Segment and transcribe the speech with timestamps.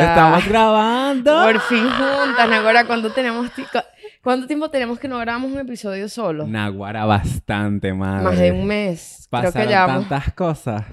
[0.00, 1.42] Estamos grabando.
[1.42, 2.86] Por fin juntas, Naguara.
[2.86, 3.50] ¿Cuánto, tenemos
[4.22, 6.46] ¿Cuánto tiempo tenemos que no grabamos un episodio solo?
[6.46, 8.24] Naguara bastante, madre.
[8.24, 9.28] Más de un mes.
[9.30, 10.84] Pasaron Creo que tantas cosas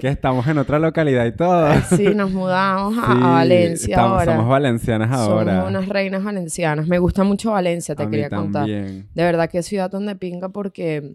[0.00, 1.68] que estamos en otra localidad y todo.
[1.96, 4.32] Sí, nos mudamos a, Valencia estamos- ahora.
[4.34, 5.54] Somos valencianas ahora.
[5.56, 6.86] Somos unas reinas valencianas.
[6.88, 8.62] Me gusta mucho Valencia, te a mí quería contar.
[8.62, 9.08] también.
[9.14, 11.14] De verdad que ciudad donde pinga porque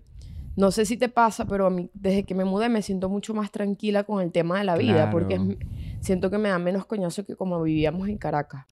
[0.55, 3.33] no sé si te pasa, pero a mí desde que me mudé me siento mucho
[3.33, 5.41] más tranquila con el tema de la vida porque es-.
[6.07, 8.65] Siento que me da menos coñazo que como vivíamos en Caracas.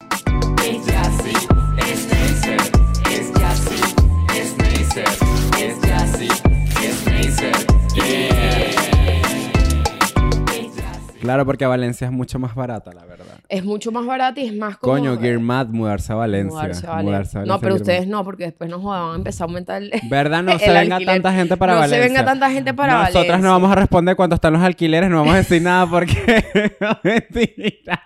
[11.25, 13.25] Claro, porque Valencia es mucho más barata, la verdad.
[13.49, 14.93] Es mucho más barato y es más como...
[14.93, 16.51] Coño, Gearmad, mudarse a Valencia.
[16.59, 17.03] mudarse a Valencia.
[17.11, 17.81] Mudarse a No, Valencia, pero Gearmad.
[17.81, 19.91] ustedes no, porque después nos van a empezar a aumentar el...
[20.09, 20.43] ¿Verdad?
[20.43, 21.15] No se el venga alquiler.
[21.21, 22.03] tanta gente para no Valencia.
[22.03, 23.37] se venga tanta gente para Nosotras Valencia.
[23.47, 26.45] no vamos a responder cuánto están los alquileres, no vamos a decir nada porque...
[27.03, 28.01] Mentira.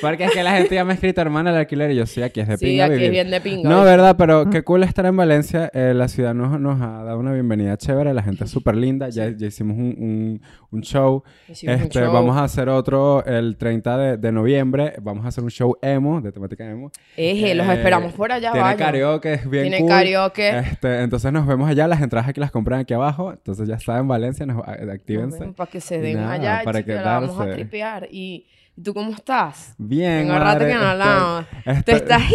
[0.00, 2.22] Porque es que la gente ya me ha escrito, hermana, el alquiler y yo sí,
[2.22, 3.10] aquí es de Sí, pinga aquí es vivir.
[3.12, 3.68] bien de pinga.
[3.68, 5.70] No, verdad, pero qué cool estar en Valencia.
[5.74, 8.12] Eh, la ciudad nos, nos ha dado una bienvenida chévere.
[8.14, 9.08] La gente es súper linda.
[9.08, 11.22] Ya, ya hicimos un, un- un show.
[11.48, 12.12] Hicimos un Este, show.
[12.12, 14.94] Vamos a hacer otro el 30 de, de noviembre.
[15.00, 16.90] Vamos a hacer un show emo, de temática emo.
[17.16, 18.78] Eje, los Eh, esperamos por allá, Tiene vayan.
[18.78, 19.88] karaoke, es bien Tiene cool.
[19.88, 20.58] karaoke.
[20.58, 21.86] Este, entonces nos vemos allá.
[21.88, 23.32] Las entradas aquí las compran aquí abajo.
[23.32, 24.44] Entonces ya está en Valencia.
[24.46, 25.46] Nos, actívense.
[25.56, 28.08] Para que se den nada, allá, para chica, la vamos a tripear.
[28.10, 28.46] ¿Y
[28.78, 29.74] ¿y tú cómo estás?
[29.78, 31.46] Bien, Tengo rato que no estoy- hablamos.
[31.64, 32.22] Tú estoy- estás...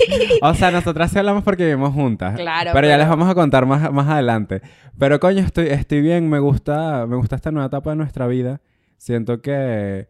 [0.42, 2.34] o sea, nosotras sí hablamos porque vivimos juntas.
[2.36, 4.62] Claro, Pero ya pero- les vamos a contar más, más adelante.
[4.98, 6.28] Pero coño, estoy, estoy bien.
[6.28, 8.60] Me gusta, me gusta esta nueva etapa de nuestra vida.
[8.96, 10.08] Siento que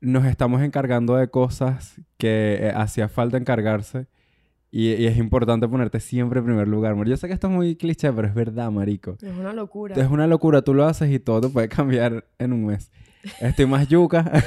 [0.00, 4.06] nos estamos encargando de cosas que eh, hacía falta encargarse.
[4.70, 6.92] Y, y es importante ponerte siempre en primer lugar.
[6.92, 7.08] amor.
[7.08, 9.16] Yo sé que esto es muy cliché, pero es verdad, marico.
[9.22, 9.94] Es una locura.
[9.96, 10.60] Es una locura.
[10.62, 12.90] Tú lo haces y todo te puede cambiar en un mes.
[13.40, 14.30] Estoy más yuca.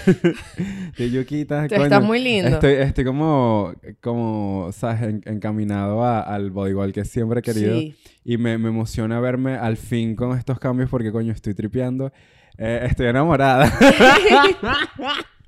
[0.90, 1.68] Estoy yuquita.
[1.68, 1.84] Coño.
[1.84, 2.50] estás muy lindo.
[2.50, 5.02] Estoy, estoy como, como, ¿sabes?
[5.04, 7.80] En- encaminado a- al bodyguard que siempre he querido.
[7.80, 7.96] Sí.
[8.26, 12.12] Y me, me emociona verme al fin con estos cambios porque, coño, estoy tripeando.
[12.58, 13.72] Eh, estoy enamorada.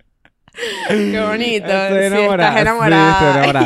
[0.88, 1.66] Qué bonito.
[1.68, 2.50] Estoy Sí, enamorada.
[2.50, 3.14] estás enamorada.
[3.20, 3.66] Sí, estoy enamorada.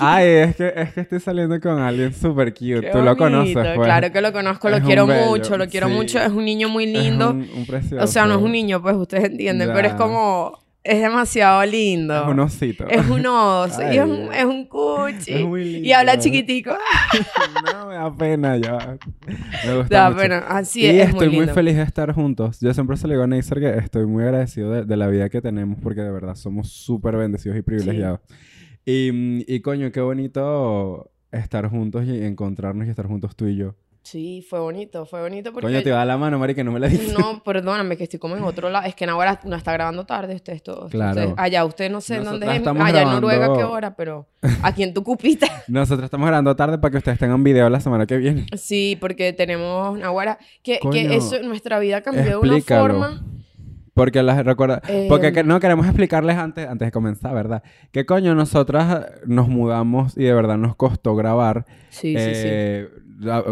[0.16, 2.80] Ay, es que, es que estoy saliendo con alguien súper cute.
[2.80, 3.78] Qué Tú lo conoces, pues.
[3.80, 5.92] Claro que lo conozco, lo Es quiero mucho, lo quiero sí.
[5.94, 6.18] mucho.
[6.20, 7.30] Es un niño muy Es lindo.
[7.30, 8.02] un, un precioso.
[8.04, 10.63] O sea, no es un niño, pues ustedes entienden, pero es como...
[10.84, 12.14] Es demasiado lindo.
[12.24, 12.86] Es un osito.
[12.88, 13.80] Es un oso.
[13.90, 15.32] y es un, es un cuchi.
[15.32, 16.24] Es muy Y habla lindo.
[16.24, 16.72] chiquitico.
[17.72, 18.98] no, me da pena ya.
[19.66, 20.20] Me gusta Da mucho.
[20.22, 20.38] pena.
[20.46, 21.54] Así y es, es estoy muy muy, lindo.
[21.54, 22.60] feliz de estar juntos.
[22.60, 25.30] Yo siempre se lo digo a Neisser que estoy muy agradecido de, de la vida
[25.30, 28.20] que tenemos porque de verdad somos súper bendecidos y privilegiados.
[28.84, 33.56] Y, mm, y coño, qué bonito estar juntos y encontrarnos y estar juntos tú y
[33.56, 33.74] yo.
[34.04, 35.66] Sí, fue bonito, fue bonito porque...
[35.66, 37.14] Coño, te va a dar la mano, Mari, que no me la dices.
[37.18, 38.86] No, perdóname, que estoy como en otro lado.
[38.86, 40.90] Es que en ahora no está grabando tarde, ustedes todos.
[40.90, 41.12] Claro.
[41.18, 42.82] Ustedes- allá, usted no sé en dónde Nosotras es.
[42.86, 43.96] Allá en Noruega, grabando- ¿qué hora?
[43.96, 44.28] Pero
[44.62, 45.46] aquí en tu cupita.
[45.68, 48.44] Nosotros estamos grabando tarde para que ustedes tengan video la semana que viene.
[48.58, 50.38] sí, porque tenemos Nahuara.
[50.62, 53.24] Que, Coño, que eso, nuestra vida cambió de una forma.
[53.94, 54.82] Porque las recuerda.
[54.88, 57.62] Eh, Porque que- no queremos explicarles antes, antes de comenzar, ¿verdad?
[57.92, 61.64] Que coño, nosotras nos mudamos y de verdad nos costó grabar.
[61.90, 62.48] Sí, sí, sí.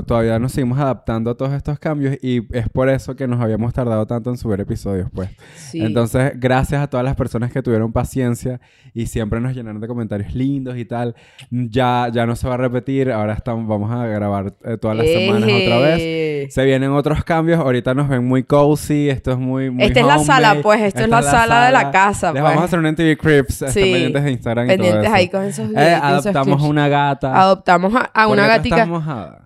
[0.06, 3.72] Todavía nos seguimos adaptando a todos estos cambios y es por eso que nos habíamos
[3.72, 5.30] tardado tanto en subir episodios, pues.
[5.56, 5.80] sí.
[5.80, 8.60] Entonces, gracias a todas las personas que tuvieron paciencia
[8.92, 11.14] y siempre nos llenaron de comentarios lindos y tal.
[11.50, 15.06] Ya, ya no se va a repetir, ahora estamos, vamos a grabar eh, todas las
[15.06, 15.98] semanas otra vez.
[16.00, 16.46] Eje.
[16.50, 20.06] Se vienen otros cambios, ahorita nos ven muy cozy, esto es muy, muy Esta es
[20.06, 22.42] la sala, pues, esto es Esta la sala de la casa, Les pues.
[22.42, 23.80] vamos a hacer un NTV Crips, Sí.
[23.80, 25.14] pendientes de Instagram y todo Pendientes eso.
[25.14, 27.40] ahí con esos Eh, esos adoptamos una gata.
[27.40, 28.86] Adoptamos a, a ¿Por una gatica.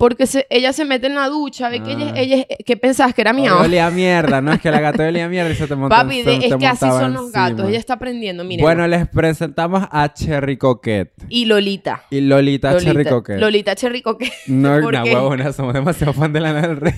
[0.06, 2.21] Porque se- ella se mete en la ducha, ve que ella, Ah.
[2.21, 3.56] ella, ¿qué pensabas que era Hoy mía?
[3.56, 4.53] olía a mierda, ¿no?
[4.53, 6.47] Es que la gata olía a mierda y se te montó Papi, se de- te
[6.47, 7.69] es que así son los gatos.
[7.69, 8.62] Ella está aprendiendo, miren.
[8.62, 11.11] Bueno, les presentamos a Cherry Coquette.
[11.28, 12.05] y Lolita.
[12.11, 12.93] Y Lolita, Lolita.
[12.93, 13.41] Cherry Coquette.
[13.41, 14.33] Lolita Cherry Coquette.
[14.47, 15.12] No, ¿Por una qué?
[15.15, 16.94] huevona, somos demasiado fan de Lana del Rey.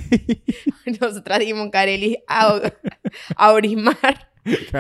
[1.01, 2.61] Nosotras dijimos Carely Au-
[3.37, 4.28] Aurismar Carely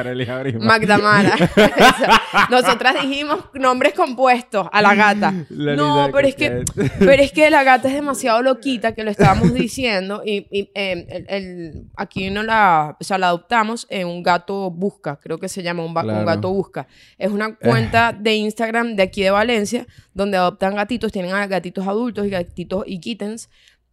[1.56, 2.20] Esa.
[2.50, 5.32] Nosotras dijimos nombres compuestos a la gata.
[5.76, 6.64] No, pero es que
[6.98, 11.06] pero es que la gata es demasiado loquita, que lo estábamos diciendo, y, y, eh,
[11.10, 15.48] el, el- aquí no la, o sea, la adoptamos en un gato busca, creo que
[15.48, 16.86] se llama un, gato busca.
[17.18, 21.86] Es una cuenta de Instagram de aquí de Valencia, donde adoptan gatitos, tienen a gatitos
[21.86, 23.48] adultos y gatitos y kittens,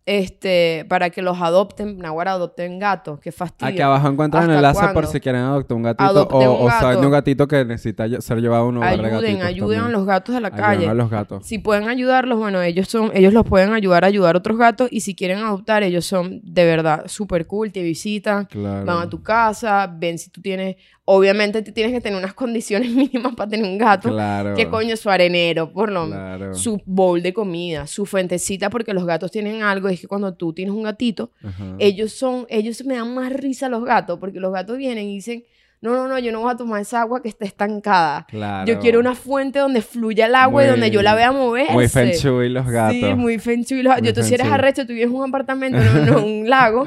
[0.08, 3.72] este, para que los adopten, Nahuara adopten gatos, qué fastidio.
[3.74, 6.70] Aquí abajo encuentran el ¿Hasta enlace por si quieren adoptar un gatito o, un o
[6.70, 9.80] saben de un gatito que necesita ser llevado a un hogar de Ayuden, gatitos ayuden
[9.82, 10.88] a los gatos de la Ayuden calle.
[10.88, 11.46] a los gatos.
[11.46, 14.90] Si pueden ayudarlos, bueno, ellos son, ellos los pueden ayudar a ayudar a otros gatos
[14.92, 18.86] y si quieren adoptar, ellos son de verdad súper cool, te visitan, Claro.
[18.86, 20.76] van a tu casa, ven si tú tienes
[21.08, 24.10] Obviamente tú tienes que tener unas condiciones mínimas para tener un gato.
[24.10, 24.56] Claro.
[24.56, 26.54] Que coño, su arenero, por lo Claro.
[26.56, 30.52] su bowl de comida, su fuentecita, porque los gatos tienen algo, es que cuando tú
[30.54, 31.76] tienes un gatito, Ajá.
[31.80, 35.44] ellos son, ellos me dan más risa los gatos, porque los gatos vienen y dicen,
[35.82, 38.26] no, no, no, yo no voy a tomar esa agua que está estancada.
[38.28, 38.66] Claro.
[38.66, 41.74] Yo quiero una fuente donde fluya el agua y donde yo la vea moverse.
[41.74, 42.96] Muy feng shui los gatos.
[42.96, 43.84] Sí, muy feng shui.
[43.84, 46.86] los- Muy Yo, tú si eres arrecho, tú vives un apartamento, no, no un lago,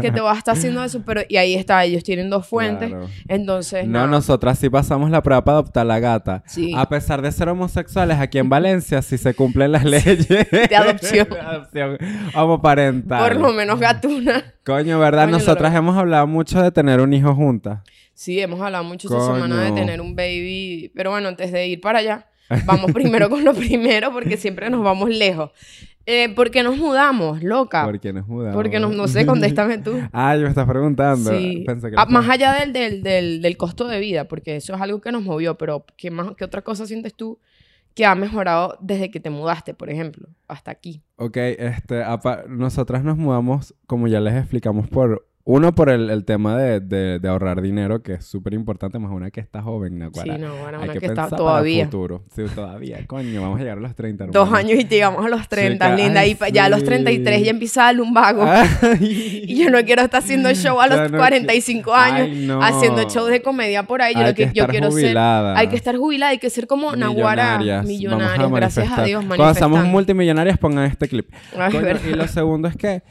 [0.00, 2.88] que te vas a estar haciendo eso, pero y ahí está, ellos tienen dos fuentes,
[2.88, 3.08] Claro.
[3.28, 6.42] entonces No, nosotras sí pasamos la prueba para adoptar la gata.
[6.46, 6.72] Sí.
[6.76, 11.28] A pesar de ser homosexuales, aquí en Valencia sí se cumplen las leyes de adopción.
[11.72, 11.98] de adopción
[12.34, 13.20] homoparental.
[13.20, 14.44] por lo menos gatuna.
[14.64, 15.24] Coño, ¿verdad?
[15.24, 17.80] Coño, Nosotras hemos hablado mucho de tener un hijo juntas.
[18.20, 19.80] Sí, hemos hablado mucho esta semana de Coño.
[19.80, 22.26] tener un baby, pero bueno, antes de ir para allá,
[22.66, 25.52] vamos primero con lo primero porque siempre nos vamos lejos.
[26.04, 27.82] Eh, ¿Por qué nos mudamos, loca?
[27.82, 28.54] ¿Por qué nos mudamos?
[28.54, 29.98] Porque no, no sé, contéstame tú.
[30.12, 31.30] Ah, yo me estás preguntando.
[31.30, 31.64] Sí.
[31.66, 34.80] Pensé que Ah, más allá del, del, del, del costo de vida, porque eso es
[34.82, 37.38] algo que nos movió, pero ¿qué, más, ¿qué otra cosa sientes tú
[37.94, 41.00] que ha mejorado desde que te mudaste, por ejemplo, hasta aquí?
[41.16, 42.02] Ok, este,
[42.50, 47.18] nosotras nos mudamos, como ya les explicamos, por uno por el, el tema de, de-
[47.18, 50.36] de ahorrar dinero, que es súper importante, más una que está joven, Naguará.
[50.36, 51.84] sí, no, bueno, Hay una que que está todavía.
[51.86, 52.22] futuro.
[52.34, 53.04] Sí, todavía.
[53.06, 54.26] Coño, vamos a llegar a los 30.
[54.26, 54.56] Dos hermano.
[54.56, 56.20] años y llegamos a los 30, ca- linda.
[56.20, 56.86] ay, Y pa- ya a los sí.
[56.86, 58.44] 33 ya empieza a darle un vago.
[58.46, 59.44] Ay.
[59.48, 62.62] Y yo no quiero estar haciendo show a los no 45 qui- años, Ay, no.
[62.62, 64.14] haciendo show de comedia por ahí.
[64.14, 65.54] Yo, Hay lo que, que yo quiero jubilada.
[65.54, 65.60] ser.
[65.60, 66.92] Hay que estar jubilada, hay que ser como.
[66.92, 67.84] Millonarias.
[67.86, 69.02] Vamos a gracias a.
[69.04, 69.76] Dios, Cuando manifestando.
[69.86, 71.28] multimillonarias, pongan este clip.
[71.52, 73.02] Coño, y lo segundo es que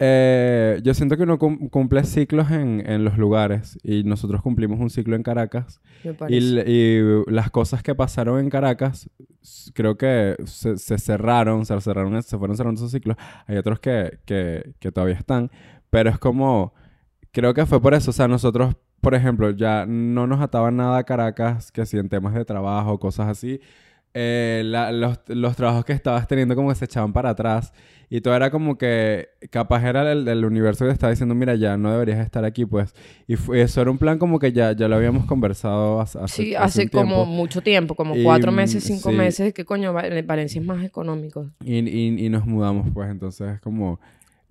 [0.00, 4.80] eh, yo siento que uno cum- cumple ciclos en, en los lugares y nosotros cumplimos
[4.80, 6.38] un ciclo en Caracas Me y,
[6.70, 9.10] y las cosas que pasaron en Caracas
[9.74, 13.16] creo que se, se cerraron, se cerraron, se fueron cerrando esos ciclos.
[13.46, 15.50] Hay otros que, que, que todavía están,
[15.90, 16.74] pero es como,
[17.32, 20.98] creo que fue por eso, o sea, nosotros, por ejemplo, ya no nos ataban nada
[20.98, 23.60] a Caracas, que si en temas de trabajo, cosas así.
[24.12, 27.72] Eh, la- los, los trabajos que estabas teniendo como que se echaban para atrás
[28.08, 31.54] y todo era como que capaz era el, el universo que te estaba diciendo mira
[31.54, 32.92] ya no deberías estar aquí pues
[33.28, 36.54] y fue- eso era un plan como que ya, ya lo habíamos conversado hace, Sí,
[36.56, 37.24] hace hace un como tiempo.
[37.26, 39.16] mucho tiempo, como Y, cuatro mm, meses, cinco sí.
[39.16, 39.54] meses.
[39.54, 39.92] ¿Qué coño?
[39.92, 41.48] Va- Valencia es más económico.
[41.64, 44.00] Y, y, y nos mudamos, pues, entonces es como...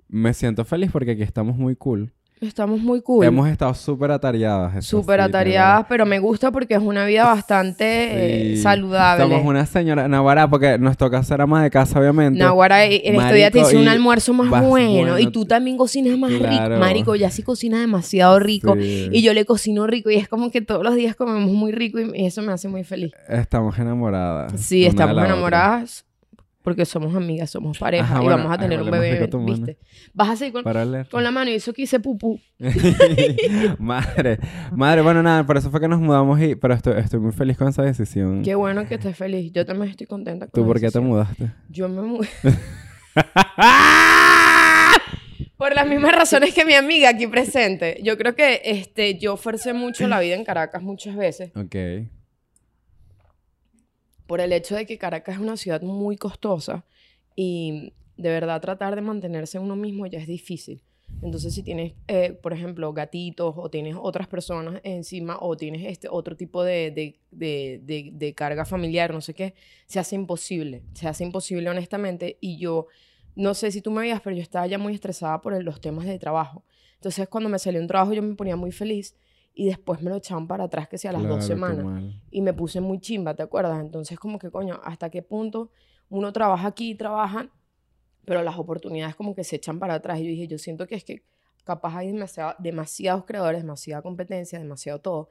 [0.08, 2.14] Me siento feliz porque aquí estamos muy cool.
[2.42, 3.26] Estamos muy cool.
[3.26, 4.86] Hemos estado súper atareadas.
[4.86, 9.24] Súper atareadas, pero me gusta porque es una vida bastante eh, saludable.
[9.26, 12.40] Somos una señora Naguará porque nos toca ser ama de casa, obviamente.
[12.40, 15.20] Naguará, eh, en estos días te hice un almuerzo más bueno, bueno.
[15.20, 16.76] y tú también cocinas más Claro.
[16.76, 16.80] rico.
[16.80, 19.10] Marico, ya sí cocina demasiado rico Sí.
[19.12, 22.00] y yo le cocino rico y es como que todos los días comemos muy rico
[22.00, 23.12] y eso me hace muy feliz.
[23.28, 24.54] Estamos enamoradas.
[24.62, 26.09] Sí, estamos otra.
[26.70, 29.46] Porque somos amigas, somos pareja Ajá, y bueno, vamos a tener un bebé, mano.
[29.46, 29.80] ¿viste?
[30.14, 32.40] Vas a seguir con, la mano y eso que hice pupú.
[33.80, 34.38] madre,
[34.72, 36.54] madre, bueno, nada, por eso fue que nos mudamos y...
[36.54, 38.44] Pero estoy, estoy muy feliz con esa decisión.
[38.44, 39.52] Qué bueno que estés feliz.
[39.52, 41.50] Yo también estoy contenta con ¿Tú por qué te mudaste?
[41.70, 42.30] Yo me mudé.
[45.58, 48.00] Por las mismas razones que mi amiga aquí presente.
[48.04, 51.52] Yo creo que este, yo forcé mucho la vida en Caracas muchas veces.
[51.56, 51.76] Ok.
[54.30, 56.86] Por el hecho de que Caracas es una ciudad muy costosa.
[57.36, 60.84] Y de verdad tratar de mantenerse uno mismo ya es difícil.
[61.24, 66.08] Entonces, si tienes, eh, por ejemplo, gatitos o tienes otras personas encima o tienes este
[66.08, 69.56] otro tipo de, de, de, carga familiar, no sé qué,
[69.88, 70.84] se hace imposible.
[70.94, 72.38] Se hace imposible, honestamente.
[72.40, 72.86] Y yo,
[73.36, 76.06] no sé si tú me veías, pero yo estaba ya muy estresada por los temas
[76.06, 76.64] de trabajo.
[76.98, 79.16] Entonces, cuando me salió un trabajo, yo me ponía muy feliz
[79.62, 81.86] y después me lo echaban para atrás, que sea a las Claro, dos semanas
[82.32, 83.80] y me puse muy chimba, ¿te acuerdas?
[83.82, 85.70] Entonces, como que, coño, ¿hasta qué punto
[86.10, 87.50] uno trabaja aquí, trabaja,
[88.26, 90.20] pero las oportunidades como que se echan para atrás?
[90.20, 91.24] Y yo dije, yo siento que es que
[91.66, 95.28] capaz hay demasiado- demasiados creadores, demasiada competencia, demasiado todo.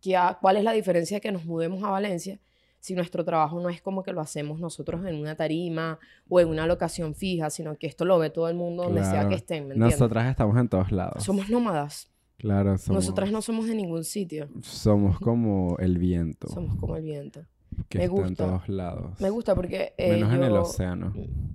[0.00, 2.38] ¿Qué ha- ¿Cuál es la diferencia de que nos mudemos a Valencia
[2.80, 5.98] si nuestro trabajo no es como que lo hacemos nosotros en una tarima
[6.28, 9.12] o en una locación fija, sino que esto lo ve todo el mundo donde sea
[9.12, 9.28] Claro.
[9.30, 9.98] que estén, ¿me entiendes?
[10.00, 11.22] Nosotras estamos en todos lados.
[11.24, 12.10] Somos nómadas.
[12.38, 13.02] Claro, somos...
[13.04, 14.48] Nosotras no somos de ningún sitio.
[14.62, 16.48] Somos como el viento.
[16.48, 17.40] Somos como el viento.
[17.88, 18.44] que me está en gusta.
[18.46, 19.20] todos lados.
[19.20, 19.94] Me gusta porque...
[19.96, 21.12] eh, Menos en el océano.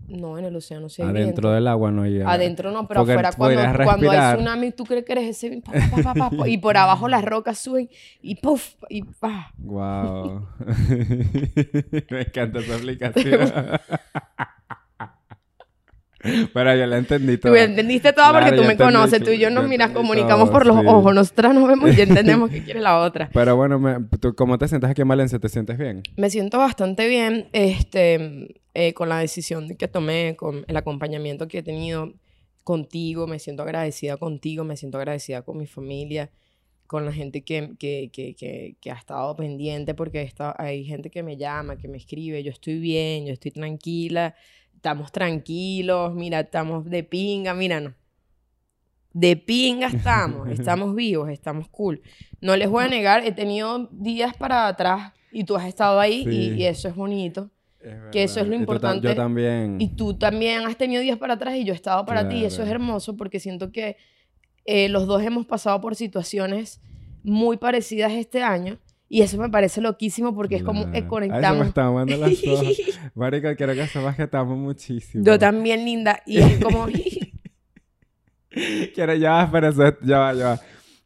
[0.07, 1.51] No, en el océano sí hay Adentro viento.
[1.51, 2.19] del agua no hay...
[2.21, 5.61] Adentro no, pero Porque afuera cuando, cuando hay tsunami tú crees que eres ese...
[5.61, 7.89] pa, pa, pa, pa, pa, y por abajo las rocas suben
[8.21, 9.53] y puff, y pa.
[9.59, 10.47] Wow.
[12.09, 13.39] Me encanta esa explicación.
[16.53, 17.63] Pero yo la entendí Tú toda.
[17.63, 19.23] entendiste todo porque Claro, tú yo me entendí, conoces.
[19.23, 20.85] Tú y yo yo nos miras, comunicamos todo, por los sí.
[20.87, 21.15] ojos.
[21.15, 23.29] Nosotras nos vemos y entendemos qué quiere la otra.
[23.33, 25.39] Pero bueno, me- ¿tú cómo te sientes aquí en Valencia?
[25.39, 26.03] ¿Te sientes bien?
[26.17, 31.59] Me siento bastante bien este, eh, con la decisión que tomé, con el acompañamiento que
[31.59, 32.13] he tenido
[32.63, 33.25] contigo.
[33.27, 36.29] Me siento agradecida contigo, me siento agradecida con mi familia.
[36.87, 41.11] con la gente que, que, que, que, que ha estado pendiente, porque está, hay gente
[41.11, 44.33] que me llama, que me escribe, yo estoy bien, yo estoy tranquila,
[44.79, 47.93] estamos tranquilos, mira, estamos de pinga, mira, no.
[49.11, 52.01] De pinga estamos, estamos vivos, estamos cool.
[52.39, 56.21] No les voy a negar, he tenido días para atrás y tú has estado ahí
[56.21, 56.53] y, Sí.
[56.59, 57.49] y eso es bonito.
[57.81, 58.53] Es Que eso es lo.
[58.53, 59.07] Y importante.
[59.09, 59.81] Yo también.
[59.81, 62.37] Y tú también has tenido días para atrás y yo he estado para ti.
[62.37, 63.97] Y eso es hermoso porque siento que
[64.65, 66.81] eh, los dos hemos pasado por situaciones
[67.23, 68.77] muy parecidas este año.
[69.11, 70.91] Y eso me parece loquísimo porque es como Claro.
[70.91, 71.67] que Ay, me conectamos.
[71.67, 72.73] están aguando las hojas.
[73.15, 75.23] Marico, quiero que sepas que te amo muchísimo.
[75.25, 76.21] Yo también, linda.
[76.27, 76.87] Y es como...
[78.95, 80.59] Quiero, ya va, espera, eso- ya va, ya va.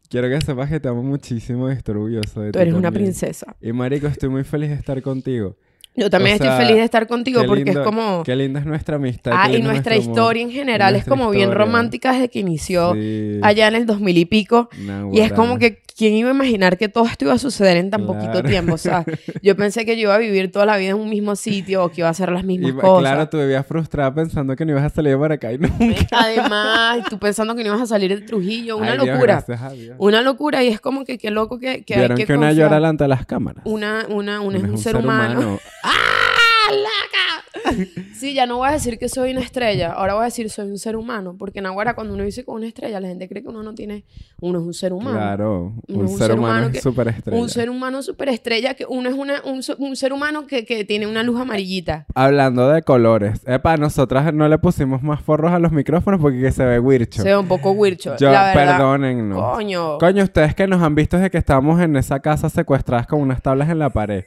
[0.10, 2.92] Quiero que sepas que te amo muchísimo y estoy orgulloso de ti Tú eres una
[2.92, 3.56] princesa.
[3.60, 5.56] Y marico, estoy muy feliz de estar contigo.
[5.96, 8.24] Yo también O sea, estoy feliz de estar contigo porque lindo- es como...
[8.24, 9.32] Qué linda es nuestra amistad.
[9.36, 10.08] Ah, y nuestra amor.
[10.08, 13.40] historia en general es como bien romántica desde que inició Sí.
[13.44, 14.70] allá en el 2000 y pico.
[15.12, 17.92] Y es como que, ¿quién iba a imaginar que todo esto iba a suceder en
[17.92, 18.74] tan poquito tiempo?
[18.74, 19.06] O sea,
[19.44, 21.90] yo pensé que yo iba a vivir toda la vida en un mismo sitio o
[21.90, 23.02] que iba a hacer las mismas ma- cosas.
[23.12, 25.78] claro, tú vivías frustrada pensando que no ibas a salir para acá y nunca.
[26.12, 29.46] Además, tú pensando que no ibas a salir de Trujillo, una Ay, locura.
[29.48, 29.96] Dios.
[30.00, 32.76] una locura y es como que qué loco que, que hay que, que, una llora
[32.76, 33.64] delante de las cámaras.
[33.66, 35.60] Una, una, una es un ser humano.
[35.84, 37.34] ¡Ah, laca!
[38.14, 40.70] Sí, ya no voy a decir que soy una estrella, ahora voy a decir soy
[40.70, 43.42] un ser humano, porque en Aguara cuando uno dice con una estrella, la gente cree
[43.42, 44.06] que uno no tiene,
[44.40, 45.18] uno es un ser humano.
[45.18, 47.42] Claro, un, ser ser humano es súper estrella.
[47.42, 51.06] Un ser humano superestrella, que uno es una, un, un ser humano que, que tiene
[51.06, 52.06] una luz amarillita.
[52.16, 56.52] Hablando de colores, epa, nosotras no le pusimos más forros a los micrófonos porque que
[56.52, 57.22] se ve wircho.
[57.24, 58.16] Se ve un poco wircho.
[58.18, 58.78] Yo, la verdad.
[58.78, 59.56] perdónennos.
[59.56, 59.98] Coño.
[59.98, 63.42] Coño, ustedes que nos han visto desde que estábamos en esa casa secuestradas con unas
[63.42, 64.24] tablas en la pared.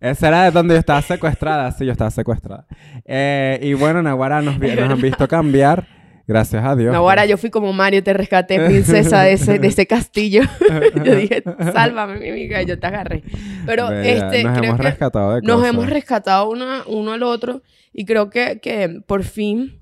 [0.00, 1.70] Esa era de donde yo estaba secuestrada.
[1.72, 2.66] Sí, yo estaba secuestrada.
[3.04, 5.86] Eh, y bueno, Naguara nos, vi- nos han visto cambiar.
[6.28, 6.92] Gracias a Dios.
[6.92, 10.42] No, ahora yo fui como Mario, te rescaté, princesa de ese, de ese castillo.
[11.04, 13.22] yo dije, sálvame, mi amiga, y yo te agarré.
[13.64, 15.70] Pero Bella, este, nos creo hemos que rescatado de nos cosas.
[15.70, 17.62] hemos rescatado una, uno al otro
[17.92, 19.80] y creo que, que por fin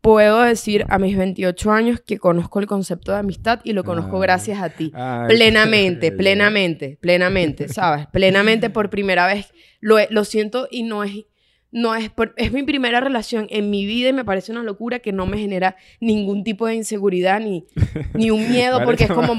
[0.00, 4.16] puedo decir a mis 28 años que conozco el concepto de amistad y lo conozco
[4.16, 4.22] Ay.
[4.22, 4.92] gracias a ti.
[4.94, 8.06] Ay, Plenamente, plenamente, plenamente, ¿sabes?
[8.08, 9.52] Plenamente por primera vez.
[9.80, 11.12] Lo, lo siento y no es,
[11.70, 15.00] no es, por- es mi primera relación en mi vida y me parece una locura
[15.00, 17.66] que no me genera ningún tipo de inseguridad ni,
[18.14, 19.34] ni un miedo porque es como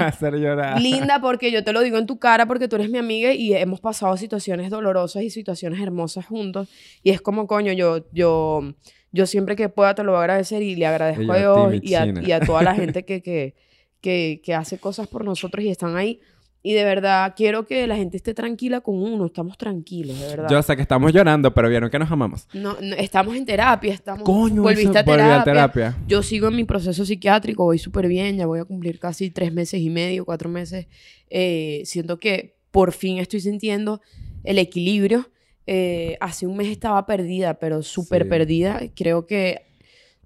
[0.78, 3.52] linda porque yo te lo digo en tu cara porque tú eres mi amiga y
[3.54, 6.68] hemos pasado situaciones dolorosas y situaciones hermosas juntos
[7.02, 8.74] y es como coño yo yo
[9.12, 11.70] yo siempre que pueda te lo voy a agradecer y le agradezco a yo a
[11.70, 12.22] ti, Dios y a, china.
[12.24, 13.54] y a toda la gente que, que,
[14.00, 16.20] que, que hace cosas por nosotros y están ahí
[16.62, 20.48] y de verdad quiero que la gente esté tranquila con uno estamos tranquilos de verdad
[20.50, 22.46] Yo sé que estamos llorando, pero vieron que nos amamos.
[22.52, 25.96] no, no, estamos en terapia estamos Coño, volviste terapia, a terapia.
[26.06, 29.52] yo sigo en mi proceso psiquiátrico, voy súper bien, ya voy a cumplir casi tres
[29.52, 30.86] meses y medio, cuatro meses.
[31.30, 34.00] Eh, siento que por fin estoy sintiendo
[34.44, 35.30] el equilibrio.
[35.66, 38.28] Eh, hace un mes estaba perdida, pero súper Sí.
[38.28, 38.80] perdida.
[38.94, 39.62] Creo que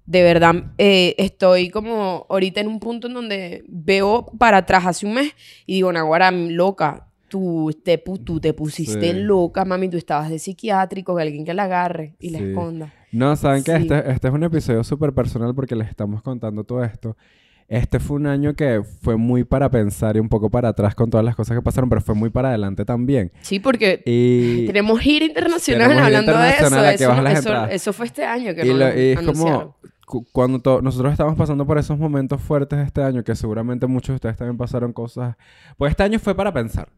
[0.05, 5.05] de verdad eh, estoy como ahorita en un punto en donde veo para atrás hace
[5.05, 5.33] un mes
[5.65, 7.07] y digo, Naguara, loca.
[7.27, 9.19] Tú te, tú te pusiste Sí.
[9.19, 9.89] loca, mami.
[9.89, 12.93] Tú estabas de psiquiátrico, que alguien que la agarre y la esconda.
[13.11, 16.83] No, ¿saben que este, este es un episodio súper personal porque les estamos contando todo
[16.83, 17.17] esto.
[17.67, 21.09] Este fue un año que fue muy para pensar y un poco para atrás con
[21.09, 23.31] todas las cosas que pasaron, pero fue muy para adelante también.
[23.41, 27.11] Sí, porque Y, Tenemos gira internacional Tenemos gira hablando internacional, de eso.
[27.11, 27.71] Eso, entradas.
[27.71, 31.35] eso fue este año que y nos lo- y es como cu- cuando nosotros estamos
[31.35, 34.93] pasando por esos momentos fuertes de este año, que seguramente muchos de ustedes también pasaron
[34.93, 35.35] cosas.
[35.77, 36.89] Pues este año fue para pensar.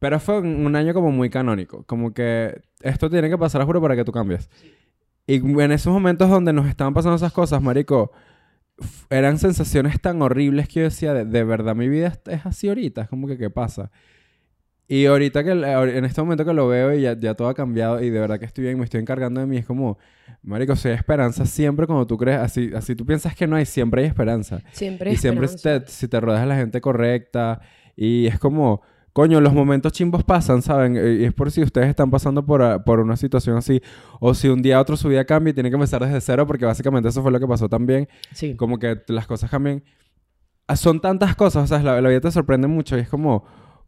[0.00, 1.84] Pero fue un, año como muy canónico.
[1.84, 4.50] Como que esto tiene que pasar, juro, para que tú cambies.
[5.28, 8.10] Y en esos momentos donde nos estaban pasando esas cosas, marico,
[9.10, 13.02] eran sensaciones tan horribles que yo decía, de, de verdad mi vida es, así ahorita,
[13.02, 13.90] es como que qué pasa.
[14.88, 18.02] Y ahorita que, en este momento que lo veo y ya, ya todo ha cambiado
[18.02, 19.96] y de verdad que estoy bien, me estoy encargando de mí, es como,
[20.42, 23.64] marico, si hay esperanza siempre cuando tú crees, así, así tú piensas que no hay,
[23.64, 24.60] siempre hay esperanza.
[24.72, 25.86] Siempre hay y siempre esperanza.
[25.86, 27.60] te- si te rodeas de la gente correcta
[27.96, 30.96] y es como, coño, los momentos chimbos pasan, ¿saben?
[30.96, 33.80] Y es por si ustedes están pasando por, a- por una situación así
[34.20, 36.46] o si un día a otro su vida cambia y tienen que empezar desde cero
[36.46, 38.54] porque básicamente eso fue lo que pasó también, Sí.
[38.56, 39.82] como que las cosas cambian.
[40.66, 43.44] Ah, Son tantas cosas, o sea, la, la vida te sorprende mucho y es como,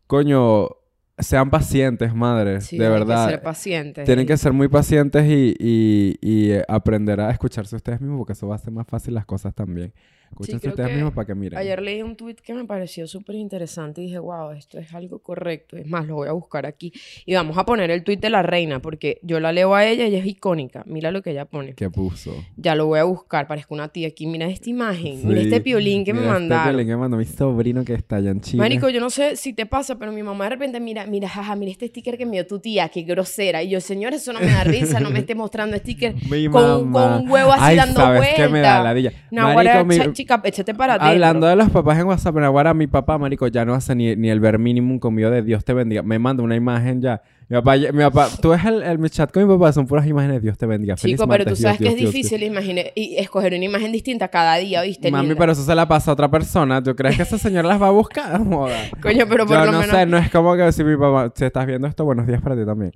[0.06, 0.68] coño,
[1.16, 3.26] sean pacientes, madres, Sí, de verdad.
[3.26, 4.04] que ser pacientes.
[4.04, 8.32] Tienen que ser muy pacientes y, y- y, eh, aprender a escucharse ustedes mismos porque
[8.32, 9.94] eso va a hacer más fácil las cosas también.
[10.34, 11.58] Escúchense creo ustedes mismos para que miren.
[11.58, 15.20] Ayer leí un tweet que me pareció súper interesante y dije, wow, esto es algo
[15.20, 15.76] correcto.
[15.76, 16.92] Es más, lo voy a buscar aquí.
[17.24, 20.06] Y vamos a poner el tweet de la reina, porque yo la leo a ella
[20.06, 20.82] y es icónica.
[20.86, 21.74] Mira lo que ella pone.
[21.74, 22.34] ¿Qué puso?
[22.56, 24.26] Ya lo voy a buscar, parezco una tía aquí.
[24.26, 26.72] Mira esta imagen, mira Sí, este piolín que me mira este mandaron.
[26.72, 28.58] piolín que me mandó mi sobrino que está allá en Chile.
[28.58, 31.54] Marico, yo no sé si te pasa, pero mi mamá de repente mira, mira, jaja,
[31.56, 33.62] mira este sticker que me dio tu tía, qué grosera.
[33.62, 36.14] Y yo, señor, eso no me da risa, no me esté mostrando sticker
[36.50, 38.36] con, un huevo así Ay, dando ¿sabes vueltas.
[38.36, 39.12] qué me da ladilla?
[39.30, 41.12] No, Marico, mi- chica, échate para adentro.
[41.12, 44.30] Hablando de los papás en WhatsApp, ahora mi papá, marico, ya no hace ni, ni
[44.30, 46.02] el ver mínimo conmigo de Dios te bendiga.
[46.02, 47.22] Me manda una imagen ya.
[47.48, 50.06] Mi papá, mi papá tú ves el, el mi chat con mi papá, son puras
[50.06, 50.96] imágenes de Dios te bendiga.
[50.96, 53.52] Feliz Chico, pero tú martes, sabes Dios, que es Dios, Dios, difícil imagine- y escoger
[53.54, 55.10] una imagen distinta cada día, ¿viste?
[55.10, 55.38] Mami, linda?
[55.38, 56.82] pero eso se la pasa a otra persona.
[56.82, 58.38] ¿Tú crees que esa señora las va a buscar?
[59.02, 59.94] Coño, pero por Yo lo no menos...
[59.94, 62.56] sé, no es como que si mi papá, si estás viendo esto, buenos días para
[62.56, 62.92] ti también.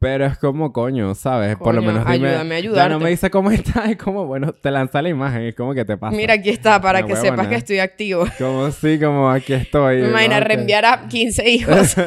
[0.00, 1.56] Pero es como, coño, ¿sabes?
[1.56, 2.30] Por lo menos dime.
[2.30, 5.42] ayúdame a Ya no me dice cómo está, es como, bueno, te lanza la imagen,
[5.42, 6.16] es como que te pasa.
[6.16, 8.24] Mira, aquí está, para Una que sepas que estoy activo.
[8.38, 10.00] Como sí, como aquí estoy.
[10.00, 10.42] Me imagino ok.
[10.42, 11.96] reenviar a 15 hijos.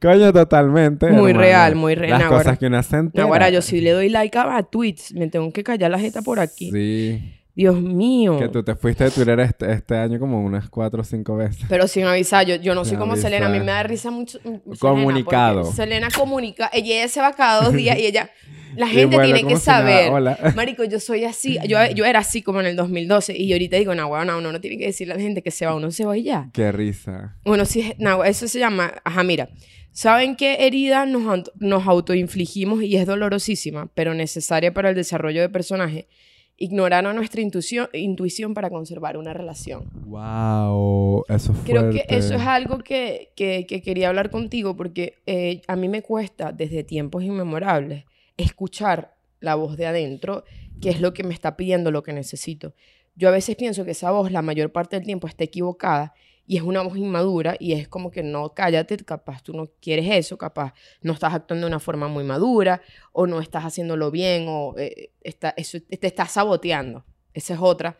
[0.00, 1.10] Coño, totalmente.
[1.10, 1.38] Muy hermano.
[1.38, 3.24] real, muy real, Las cosas que una se entera.
[3.24, 5.14] Ahora, yo sí le doy like a, a tweets.
[5.14, 6.72] Me tengo que callar la jeta por aquí.
[6.72, 7.22] Sí.
[7.54, 8.38] Dios mío.
[8.38, 11.64] Que tú te fuiste de Twitter este, este año como unas cuatro o cinco veces.
[11.68, 13.46] Pero sin avisar, yo, yo no soy Sin como Selena.
[13.46, 13.66] A mí avisar.
[13.66, 14.38] me da risa mucho.
[14.42, 15.60] mm, Selena, Comunicado.
[15.62, 16.68] porque Selena comunica.
[16.72, 18.30] Ella, se va cada dos días y ella.
[18.76, 20.10] La gente bueno, tiene que nada, saber.
[20.10, 20.36] hola.
[20.56, 21.58] Marico, yo soy así.
[21.68, 23.38] Yo, yo era así como en el 2012.
[23.38, 25.64] Y ahorita digo, no, bueno, uno no tiene que decirle a la gente que se
[25.64, 25.76] va.
[25.76, 26.50] Uno se va y ya.
[26.52, 27.36] Qué risa.
[27.44, 28.94] Bueno, sí, no, eso se llama.
[29.04, 29.48] Ajá, mira.
[29.92, 35.48] ¿Saben qué herida nos, nos autoinfligimos y es dolorosísima, pero necesaria para el desarrollo de
[35.48, 36.08] personaje?
[36.56, 39.90] Ignorar a nuestra intuición, intuición para conservar una relación.
[40.06, 41.24] Wow.
[41.28, 41.70] Eso fue.
[41.72, 45.88] Creo que eso es algo que, que- que quería hablar contigo porque eh, a mí
[45.88, 48.04] me cuesta desde tiempos inmemorables
[48.36, 50.44] escuchar la voz de adentro,
[50.80, 52.72] que es lo que me está pidiendo lo que necesito.
[53.16, 56.14] Yo a veces pienso que esa voz la mayor parte del tiempo está equivocada
[56.46, 60.06] y es una voz inmadura y es como que no, cállate, capaz tú no quieres
[60.10, 62.82] eso, capaz no estás actuando de una forma muy madura
[63.12, 67.04] o no estás haciéndolo bien o eh, está, eso, te estás saboteando.
[67.32, 67.98] Esa es otra.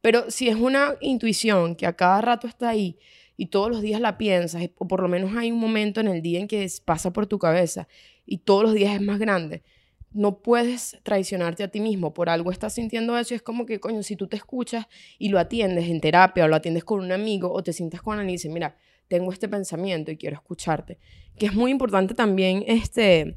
[0.00, 2.98] Pero si es una intuición que a cada rato está ahí
[3.36, 6.22] y todos los días la piensas, o por lo menos hay un momento en el
[6.22, 7.88] día en que pasa por tu cabeza
[8.24, 9.62] y todos los días es más grande,
[10.12, 12.14] no puedes traicionarte a ti mismo.
[12.14, 14.86] Por algo estás sintiendo eso es como que, coño, si tú te escuchas
[15.18, 18.18] y lo atiendes en terapia o lo atiendes con un amigo o te sientas con
[18.18, 18.76] alguien y dices, mira,
[19.08, 20.98] tengo este pensamiento y quiero escucharte.
[21.38, 23.36] Que es muy importante también este,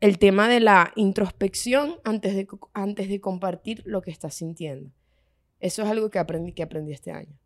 [0.00, 4.90] el tema de la introspección antes de, antes de compartir lo que estás sintiendo.
[5.60, 7.38] Eso es algo que aprendí, que aprendí este año.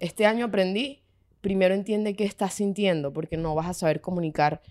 [0.00, 1.02] Este año aprendí,
[1.40, 4.62] primero entiende qué estás sintiendo, porque no vas a saber comunicar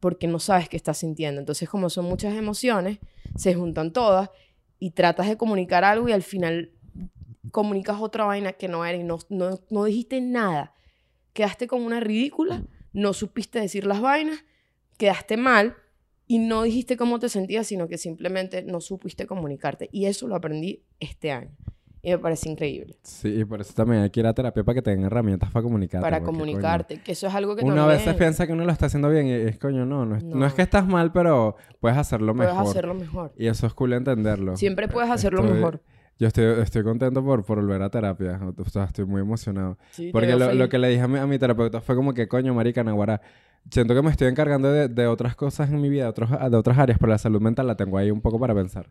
[0.00, 1.40] porque no sabes qué estás sintiendo.
[1.40, 2.98] Entonces, como son muchas emociones,
[3.36, 4.30] se juntan todas
[4.78, 6.72] y tratas de comunicar algo y al final
[7.50, 10.74] comunicas otra vaina que no era y no, no, no dijiste nada.
[11.32, 14.44] Quedaste como una ridícula, no supiste decir las vainas,
[14.96, 15.76] quedaste mal
[16.26, 19.88] y no dijiste cómo te sentías, sino que simplemente no supiste comunicarte.
[19.92, 21.56] Y eso lo aprendí este año.
[22.06, 22.94] Y me parece increíble.
[23.02, 25.64] Sí, y por eso también hay que ir a terapia para que tengan herramientas para
[25.64, 26.02] comunicarte.
[26.04, 26.98] para porque, coño, comunicarte.
[27.02, 29.08] Que eso es algo que Uno a también veces piensa que uno lo está haciendo
[29.10, 30.46] bien y es coño, no, no es, no No.
[30.46, 32.68] es que estás mal, pero puedes hacerlo puedes mejor.
[32.70, 33.32] hacerlo mejor.
[33.36, 34.56] Y eso es cool entenderlo.
[34.56, 35.82] Siempre puedes hacerlo Estoy- mejor.
[36.18, 38.40] Yo estoy, estoy contento por, por volver a terapia.
[38.56, 39.76] O sea, estoy muy emocionado.
[39.90, 42.14] Sí, te Porque lo, lo que le dije a mi, a mi terapeuta fue como
[42.14, 43.20] que, coño, marica, naguará,
[43.70, 46.56] siento que me estoy encargando de, de otras cosas en mi vida, de, otros, de
[46.56, 48.86] otras áreas, pero la salud mental la tengo ahí un poco para pensar.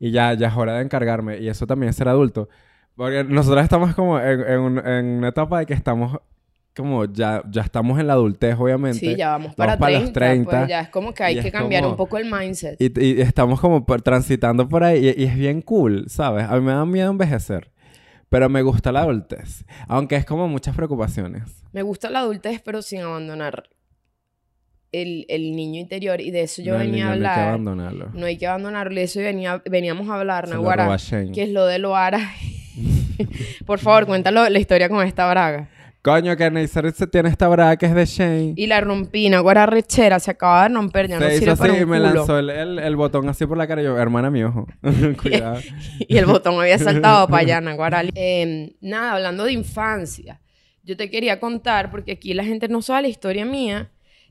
[0.00, 1.38] Y ya, ya es hora de encargarme.
[1.38, 2.48] Y eso también es ser adulto.
[2.96, 6.18] Porque nosotros estamos como en, en, un- en una etapa de que estamos
[6.76, 8.98] como ya, ya estamos en la adultez, obviamente.
[8.98, 10.50] Sí, ya vamos para, para 30, los 30.
[10.50, 12.80] Pues ya es como que hay que cambiar como- un poco el mindset.
[12.80, 16.46] Y, y estamos como por- transitando por ahí y, y es bien cool, ¿sabes?
[16.48, 17.70] A mí me da miedo envejecer.
[18.28, 19.64] Pero me gusta la adultez.
[19.88, 21.42] Aunque es como muchas preocupaciones.
[21.72, 23.64] Me gusta la adultez, pero sin abandonar
[24.92, 26.20] el, el niño interior.
[26.20, 27.48] Y de eso yo No, venía a niño no hay que hablar.
[27.48, 28.08] abandonarlo.
[28.14, 28.92] No hay que abandonarlo.
[28.92, 30.48] Y de eso venía, veníamos a hablar,
[30.98, 31.32] Shane.
[31.32, 32.20] que es lo de Loara.
[33.66, 35.68] Por favor, cuéntalo la historia con esta braga.
[36.02, 38.54] Coño, que Neisser se tiene esta braga que es de Shane.
[38.56, 41.60] Y la rompí, Naguará rechera, se acaba de romper, ya no se hizo sirve así
[41.60, 42.14] para y me culo.
[42.14, 44.66] lanzó el, el- el botón así por la cara y yo, hermana mi ojo.
[45.22, 45.60] Cuidado.
[45.98, 48.02] y el botón había saltado para allá, Naguará.
[48.14, 50.40] Eh, nada, hablando de infancia,
[50.84, 53.90] yo te quería contar, porque aquí la gente no sabe la historia mía,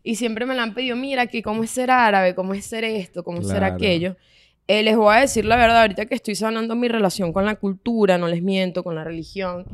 [0.10, 2.84] y siempre me la han pedido, mira, que cómo es ser árabe, cómo es ser
[2.84, 3.76] esto, cómo es ser Claro.
[3.76, 4.18] aquello.
[4.68, 7.56] Eh, les voy a decir la verdad, ahorita que estoy sanando mi relación con la
[7.56, 9.66] cultura, no les miento, con la religión,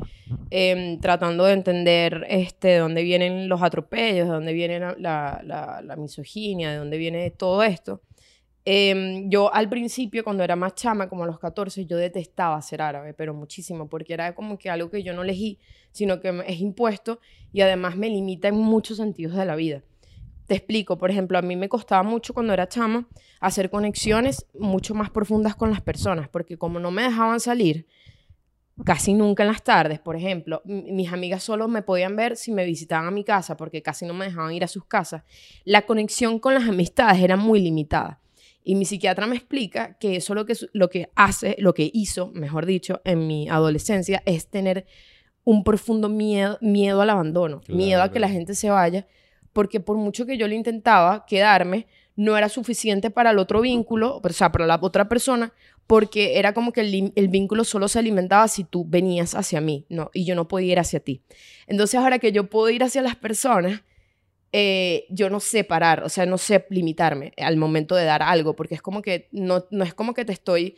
[0.50, 5.40] em, tratando de entender este, de dónde vienen los atropellos, de dónde viene la, la-
[5.44, 8.02] la- la misoginia, de dónde viene todo esto.
[8.64, 12.82] Em, yo al principio, cuando era más chama, como a los 14, yo detestaba ser
[12.82, 15.58] árabe, pero muchísimo, porque era como que algo que yo no elegí,
[15.92, 17.20] sino que es impuesto
[17.52, 19.82] y además me limita en muchos sentidos de la vida.
[20.46, 23.08] Te explico, por ejemplo, a mí me costaba mucho cuando era chama
[23.40, 27.86] hacer conexiones mucho más profundas con las personas, porque como no me dejaban salir,
[28.84, 32.64] casi nunca en las tardes, por ejemplo, mis amigas solo me podían ver si me
[32.64, 35.22] visitaban a mi casa, porque casi no me dejaban ir a sus casas,
[35.64, 38.20] la conexión con las amistades era muy limitada.
[38.62, 42.32] Y mi psiquiatra me explica que eso lo que, lo que hace, lo que hizo,
[42.34, 44.86] mejor dicho, en mi adolescencia es tener
[45.44, 49.06] un profundo miedo, miedo al abandono, miedo a que la gente se vaya,
[49.56, 54.20] porque por mucho que yo le intentaba quedarme, no era suficiente para el otro vínculo,
[54.22, 55.54] o sea, para la otra persona,
[55.86, 60.10] porque era como que el, vínculo solo se alimentaba si tú venías hacia mí, ¿no?
[60.12, 61.22] Y yo no podía ir hacia ti.
[61.66, 63.80] Entonces, ahora que yo puedo ir hacia las personas,
[64.52, 68.56] eh, yo no sé parar, o sea, no sé limitarme al momento de dar algo,
[68.56, 70.76] porque es como que no, no es como que te estoy,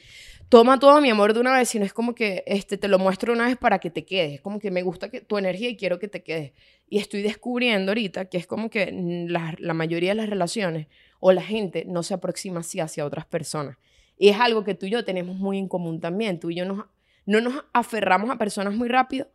[0.49, 3.33] toma todo mi amor de una vez, sino es como que este, te lo muestro
[3.33, 5.77] una vez para que te quedes, es como que me gusta que, tu energía y
[5.77, 6.53] quiero que te quedes.
[6.89, 8.91] Y estoy descubriendo ahorita que es como que
[9.29, 10.87] la, la mayoría de las relaciones
[11.21, 13.77] o la gente no se aproxima así hacia otras personas.
[14.17, 16.65] Y es algo que tú y yo tenemos muy en común también, tú y yo
[16.65, 16.89] no
[17.27, 19.29] nos aferramos a personas muy rápido,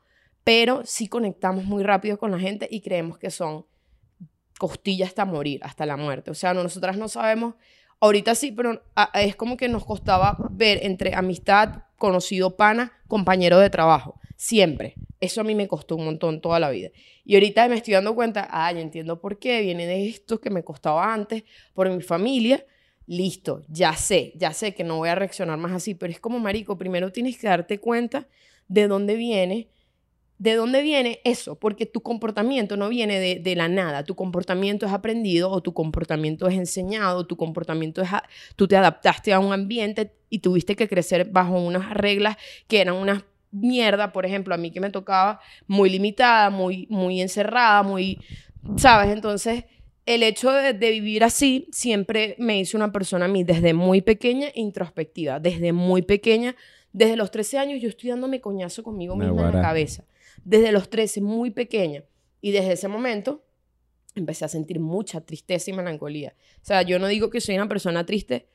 [0.44, 3.66] pero sí conectamos muy rápido con la gente y creemos que son
[4.58, 6.32] costilla hasta morir, hasta la muerte.
[6.32, 7.56] O sea, nosotras no sabemos,
[8.06, 13.70] ahorita sí, pero es como que nos costaba ver entre amistad, conocido pana, compañero de
[13.70, 15.00] trabajo, siempre.
[15.22, 16.90] Eso a mí me costó un montón toda la vida.
[17.24, 20.64] Y ahorita me estoy dando cuenta, ah, entiendo por qué, viene de esto que me
[20.64, 22.66] costaba antes, por mi familia.
[23.08, 26.40] Listo, ya sé, ya sé que no voy a reaccionar más así, pero es como,
[26.40, 28.28] marico, primero tienes que darte cuenta
[28.68, 29.70] de dónde viene
[30.44, 31.56] ¿De dónde viene eso?
[31.56, 34.04] Porque tu comportamiento no viene de, la nada.
[34.04, 38.10] Tu comportamiento es aprendido o tu comportamiento es enseñado, tu comportamiento es...
[38.58, 42.36] tú te adaptaste a un ambiente y tuviste que crecer bajo unas reglas
[42.68, 47.22] que eran una mierda, por ejemplo, a mí que me tocaba muy limitada, muy, muy
[47.22, 48.20] encerrada, muy...
[48.76, 49.12] ¿Sabes?
[49.14, 49.64] Entonces,
[50.06, 54.50] el hecho de, vivir así siempre me hizo una persona a mí desde muy pequeña
[54.56, 56.54] introspectiva, desde muy pequeña,
[56.92, 60.04] desde los 13 años yo estoy dándome coñazo conmigo misma en la cabeza
[60.44, 62.04] desde los 13, muy pequeña.
[62.42, 63.44] Y desde ese momento
[64.16, 66.36] empecé a sentir mucha tristeza y melancolía.
[66.58, 68.48] O sea, yo no digo que soy una persona triste,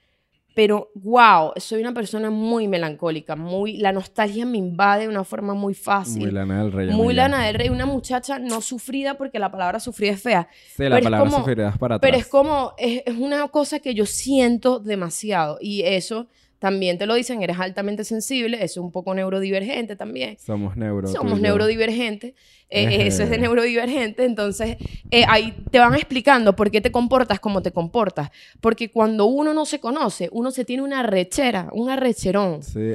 [0.55, 5.55] pero wow, soy una persona muy melancólica, muy la nostalgia me invade de una forma
[5.55, 6.22] muy fácil.
[6.22, 6.90] Muy lana del rey.
[6.90, 10.48] Muy lana del rey, una muchacha no sufrida porque la palabra sufrida es fea.
[10.77, 12.09] Sí, la palabra sufrida es para atrás.
[12.11, 16.27] Pero es como es, es una cosa que yo siento demasiado y eso
[16.59, 20.37] también te lo dicen, eres altamente sensible, eso es un poco neurodivergente también.
[20.38, 21.09] Somos neuro.
[21.09, 22.35] Somos neurodivergentes,
[22.68, 24.77] eh, eso es de neurodivergente, entonces
[25.11, 29.55] eh, ahí te van explicando por qué te comportas como te comportas, porque cuando uno
[29.55, 32.62] no se conoce, uno se tiene una rechera, un arrecherón.
[32.62, 32.94] Sí,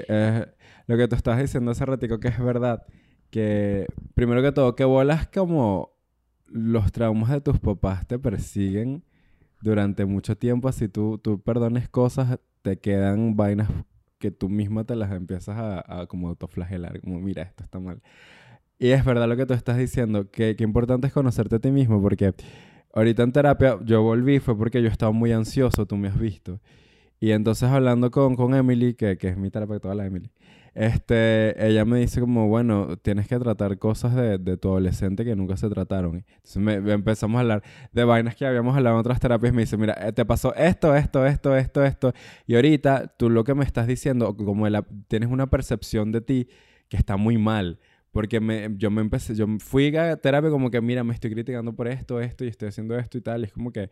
[0.88, 2.84] lo que tú estás diciendo hace ratico que es verdad,
[3.30, 5.94] que primero que todo, que bolas como
[6.48, 9.04] los traumas de tus papás te persiguen
[9.64, 13.70] durante mucho tiempo, así tú, tú perdones cosas te quedan vainas
[14.20, 18.02] que tú misma te las empiezas a, como autoflagelar, como mira, esto está mal.
[18.80, 21.72] Y es verdad lo que tú estás diciendo, que, que importante es conocerte a ti
[21.72, 22.34] mismo, porque
[22.94, 26.60] ahorita en terapia yo volví, fue porque yo estaba muy ansioso, tú me has visto.
[27.20, 30.30] Y entonces hablando con, con Emily, que, que es mi terapeuta, la Emily,
[30.76, 35.36] este, ella me dice como, bueno, tienes que tratar cosas de, de tu adolescente que
[35.36, 36.26] nunca se trataron.
[36.28, 39.54] Entonces me, empezamos a hablar de vainas que habíamos hablado en otras terapias.
[39.54, 42.14] Me dice, mira, eh, te pasó esto, esto, esto, esto, esto.
[42.48, 46.48] Y ahorita tú lo que me estás diciendo, como la, tienes una percepción de ti
[46.90, 47.80] que está muy mal.
[48.12, 51.76] Porque me, yo me empecé, yo fui a terapia como que, mira, me estoy criticando
[51.76, 53.42] por esto, esto, y estoy haciendo esto y tal.
[53.42, 53.90] Y es como que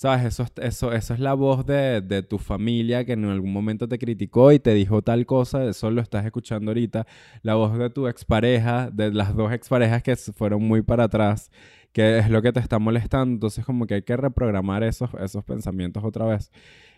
[0.00, 0.24] ¿Sabes?
[0.24, 3.98] Eso, eso, eso es la voz de, de, tu familia que en algún momento te
[3.98, 7.06] criticó y te dijo tal cosa, eso lo estás escuchando ahorita.
[7.42, 11.50] La voz de tu expareja, de las dos exparejas que fueron muy para atrás,
[11.92, 13.34] que es lo que te está molestando.
[13.34, 16.50] Entonces como que hay que reprogramar esos, esos pensamientos otra vez.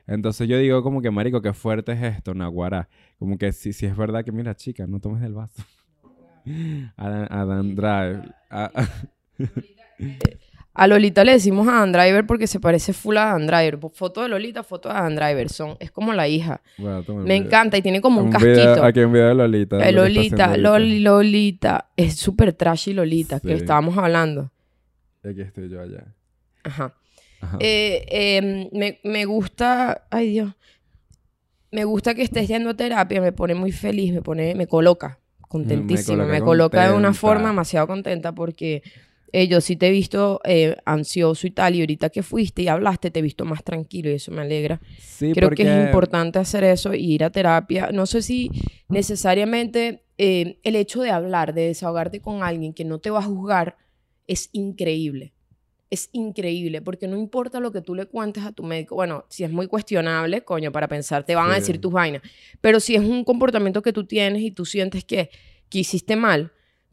[0.07, 2.89] Entonces yo digo como que, marico, qué fuerte es esto, Naguará.
[3.19, 5.61] Como que si, si es verdad que, mira, chica, no tomes del vaso.
[6.97, 8.23] Adam Drive.
[8.49, 8.71] A
[10.75, 13.79] Lolita le decimos a Dan Driver porque se parece full a Dan Driver.
[13.93, 15.49] Foto de Lolita, foto de Dan Driver.
[15.49, 16.63] Son, es como la hija.
[17.09, 18.83] Me encanta y tiene como un, casquito.
[18.83, 19.77] aquí un video de Lolita.
[19.77, 21.91] De Lolita, Lolita.
[21.97, 24.51] Es súper trashy Lolita, que estábamos hablando.
[25.23, 26.05] Aquí estoy yo allá.
[26.65, 26.95] Ajá.
[27.59, 30.07] Eh, em, me, me gusta...
[30.11, 30.55] Ay, Dios.
[31.71, 33.21] Me gusta que estés yendo a terapia.
[33.21, 34.13] Me pone muy feliz.
[34.13, 34.55] Me pone...
[34.55, 36.25] Me coloca contentísima.
[36.25, 38.83] Me coloca, me coloca de una forma demasiado contenta porque
[39.33, 42.69] eh, yo sí te he visto eh, ansioso y tal, y ahorita que fuiste y
[42.69, 44.81] hablaste, te he visto más tranquilo y eso me alegra.
[44.99, 47.91] Sí, Creo que es importante hacer eso y ir a terapia.
[47.93, 48.51] No sé si
[48.89, 53.23] necesariamente eh, el hecho de hablar, de desahogarte con alguien que no te va a
[53.23, 53.79] juzgar,
[54.27, 55.33] es increíble.
[55.89, 58.95] Es increíble, porque no importa lo que tú le cuentes a tu médico.
[58.95, 62.23] Bueno, si es muy cuestionable, coño, para pensar, te van a decir tus vainas.
[62.61, 65.31] Pero si es un comportamiento que tú tienes y tú sientes que,
[65.69, 66.53] que hiciste mal,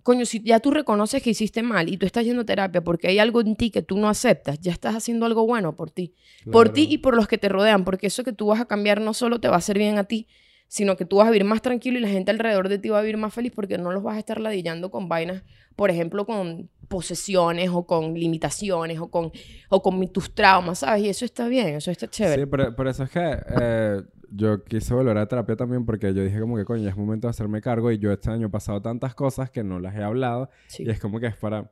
[0.09, 3.09] coño, si ya tú reconoces que hiciste mal y tú estás yendo a terapia porque
[3.09, 6.15] hay algo en ti que tú no aceptas, ya estás haciendo algo bueno por ti
[6.51, 9.01] por ti y por los que te rodean, porque eso que tú vas a cambiar
[9.01, 10.27] no solo te va a hacer bien a ti,
[10.67, 12.97] sino que tú vas a vivir más tranquilo y la gente alrededor de ti va
[12.97, 15.43] a vivir más feliz porque no los vas a estar ladillando con vainas,
[15.75, 19.31] por ejemplo, con posesiones o con limitaciones o con,
[19.69, 21.03] o con tus traumas, ¿sabes?
[21.03, 22.43] Y eso está bien, eso está chévere.
[22.43, 26.23] Sí, pero por eso es que eh, yo quise volver a terapia también porque yo
[26.23, 28.81] dije como que, coño, es momento de hacerme cargo y yo este año he pasado
[28.81, 30.83] tantas cosas que no las he hablado Sí.
[30.83, 31.71] y es como que es para,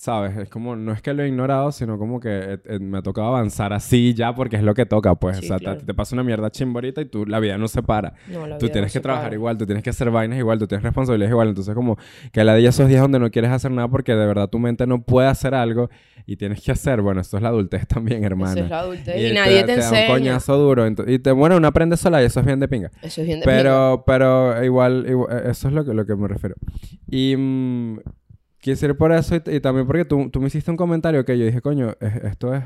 [0.00, 0.34] ¿sabes?
[0.38, 3.02] Es como, no es que lo he ignorado, sino como que eh, eh, me ha
[3.02, 5.36] tocado avanzar así ya porque es lo que toca, pues.
[5.36, 5.80] Sí, o sea, te- claro.
[5.84, 8.14] te, pasa una mierda chimborita y tú, la vida no se para.
[8.26, 9.34] No, la Tú vida tienes no que trabajar para.
[9.34, 11.48] igual, tú tienes que hacer vainas igual, tú tienes responsabilidades igual.
[11.48, 11.98] Entonces, como
[12.32, 14.86] que la de esos días donde no quieres hacer nada porque de verdad tu mente
[14.86, 15.90] no puede hacer algo
[16.24, 17.02] y tienes que hacer.
[17.02, 18.52] Bueno, esto es la adultez también, hermana.
[18.54, 20.06] Eso es la adultez y, te- nadie te, da un enseña.
[20.14, 20.86] coñazo duro.
[20.86, 22.90] y te, bueno, uno aprende sola y eso es bien de pinga.
[23.02, 23.58] Eso es bien de pinga.
[23.58, 26.54] Pero, pero igual, igual, eh, eso es lo que, lo que me refiero.
[27.06, 27.98] Y mm,
[28.60, 31.38] quise ir por eso y, y también porque tú, tú me hiciste un comentario que
[31.38, 32.62] yo dije, coño, es- esto es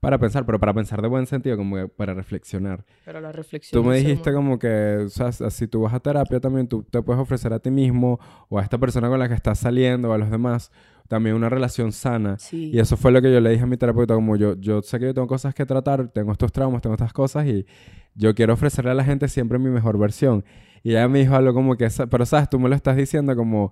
[0.00, 2.84] para pensar, pero para pensar de buen sentido, como que para reflexionar.
[3.04, 6.00] Pero la reflexión Tú me ser dijiste como que, o sea, si tú vas a
[6.00, 9.28] terapia también, tú te puedes ofrecer a ti mismo o a esta persona con la
[9.28, 10.72] que estás saliendo o a los demás
[11.06, 12.38] también una relación sana.
[12.38, 12.70] Sí.
[12.72, 14.98] Y eso fue lo que yo le dije a mi terapeuta, como yo, yo sé
[14.98, 17.66] que yo tengo cosas que tratar, tengo estos traumas, tengo estas cosas y
[18.14, 20.44] yo quiero ofrecerle a la gente siempre mi mejor versión.
[20.82, 23.70] Y ella me dijo algo como que, pero sabes, tú me lo estás diciendo como,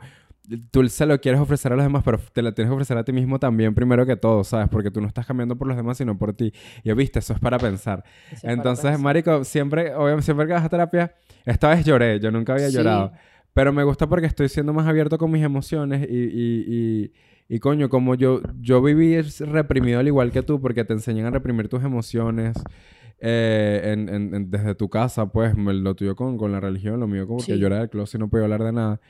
[0.71, 3.05] tú se lo quieres ofrecer a los demás, pero te lo tienes que ofrecer a
[3.05, 4.69] ti mismo también primero que todo, ¿sabes?
[4.69, 6.53] Porque tú no estás cambiando por los demás, sino por ti.
[6.85, 8.05] Y viste, eso es para pensar.
[8.43, 9.01] Para Entonces, pensar.
[9.03, 12.77] marico, siempre, obviamente, siempre que vas a terapia, esta vez lloré, yo nunca había Sí.
[12.77, 13.13] llorado.
[13.53, 17.13] Pero me gusta porque estoy siendo más abierto con mis emociones y, y, y,
[17.49, 21.31] y, coño, como yo, yo viví reprimido al igual que tú, porque te enseñan a
[21.31, 22.57] reprimir tus emociones
[23.21, 27.01] eh, en, en- en- desde tu casa, pues, me- lo tuyo con, con la religión,
[27.01, 27.59] lo mío como que Sí.
[27.59, 29.01] yo era del closet y no podía hablar de nada.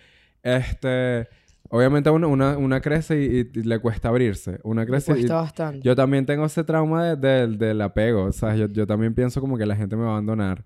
[0.42, 1.28] Este,
[1.70, 4.58] obviamente una, una, una crece y, y le cuesta abrirse.
[4.62, 5.80] Una crece y, cuesta bastante.
[5.82, 9.40] yo también tengo ese trauma de- de- del apego, o sea, yo, yo también pienso
[9.40, 10.62] como que la gente me va a abandonar.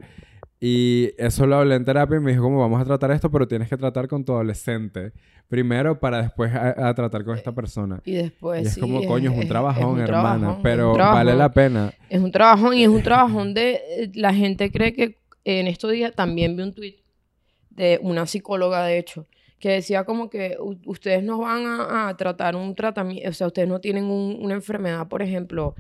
[0.64, 3.48] Y eso lo hablé en terapia y me dijo como vamos a tratar esto, pero
[3.48, 5.12] tienes que tratar con tu adolescente
[5.48, 8.00] primero para después a, a tratar con esta persona.
[8.04, 10.94] y después y es sí, como, coño, es un trabajón, un hermana, trabajón, es pero
[10.94, 11.92] vale la pena.
[12.08, 13.72] Es un trabajón y es un trabajón de...
[13.74, 16.94] eh, La gente cree que en estos días también vi un tweet
[17.70, 19.26] de una psicóloga, de hecho,
[19.62, 23.68] que decía como que ustedes no van a, a tratar un tratamiento, o sea, ustedes
[23.68, 25.76] no tienen un- una enfermedad, por ejemplo,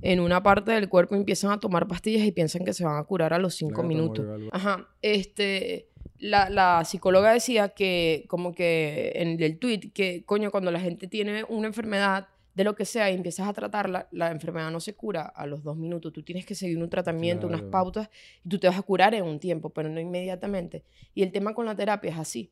[0.00, 3.04] en una parte del cuerpo empiezan a tomar pastillas y piensan que se van a
[3.04, 4.26] curar a los cinco Claro, minutos.
[4.52, 10.70] Ajá, este, la, la psicóloga decía que, como que en el tweet, que coño, cuando
[10.70, 14.70] la gente tiene una enfermedad de lo que sea y empiezas a tratarla, la enfermedad
[14.70, 16.10] no se cura a los dos minutos.
[16.14, 18.08] Tú tienes que seguir un tratamiento, unas pautas,
[18.42, 20.82] y tú te vas a curar en un tiempo, pero no inmediatamente.
[21.14, 22.50] Y el tema con la terapia es así.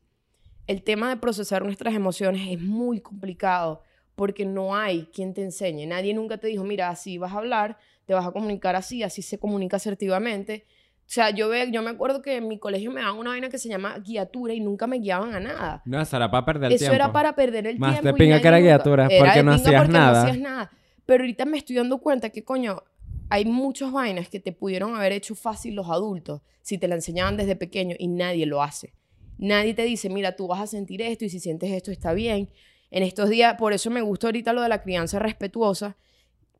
[0.67, 3.81] El tema de procesar nuestras emociones es muy complicado
[4.15, 5.85] porque no hay quien te enseñe.
[5.85, 9.21] Nadie nunca te dijo, mira, así vas a hablar, te vas a comunicar así, así
[9.21, 10.65] se comunica asertivamente.
[11.01, 13.49] O sea, yo, ve, yo me acuerdo que en mi colegio me daban una vaina
[13.49, 15.81] que se llama guiatura y nunca me guiaban a nada.
[15.85, 16.95] No, eso era para perder el Eso tiempo.
[16.95, 18.17] era para perder el Más de tiempo.
[18.17, 20.11] y pinga que era guiatura, Era porque de no hacías porque nada.
[20.23, 20.71] No hacías nada.
[21.05, 22.81] Pero ahorita me estoy dando cuenta que, coño,
[23.29, 27.37] hay muchas vainas que te pudieron haber hecho fácil los adultos si te la enseñaban
[27.37, 28.93] desde pequeño y nadie lo hace.
[29.37, 32.49] Nadie te dice, mira, tú vas a sentir esto y si sientes esto está bien.
[32.91, 35.97] En estos días, por eso me gusta ahorita lo de la crianza respetuosa,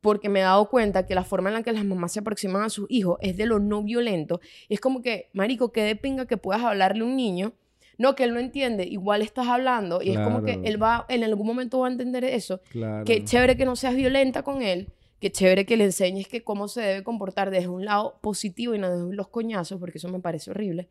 [0.02, 2.64] porque me he dado cuenta que la forma en la que las mamás se aproximan
[2.64, 4.40] a sus hijos es de lo no violento.
[4.70, 7.54] Es como que, marico, que de pinga que puedas hablarle a un niño.
[7.98, 10.02] No, que él no entiende, igual estás hablando.
[10.02, 12.60] Y es como que él va, en algún momento va a entender eso.
[12.70, 13.06] Claro.
[13.06, 14.90] Que chévere que no seas violenta con él,
[15.22, 18.80] que chévere que le enseñes que cómo se debe comportar desde un lado positivo y
[18.80, 20.90] no desde los coñazos, porque eso me parece horrible.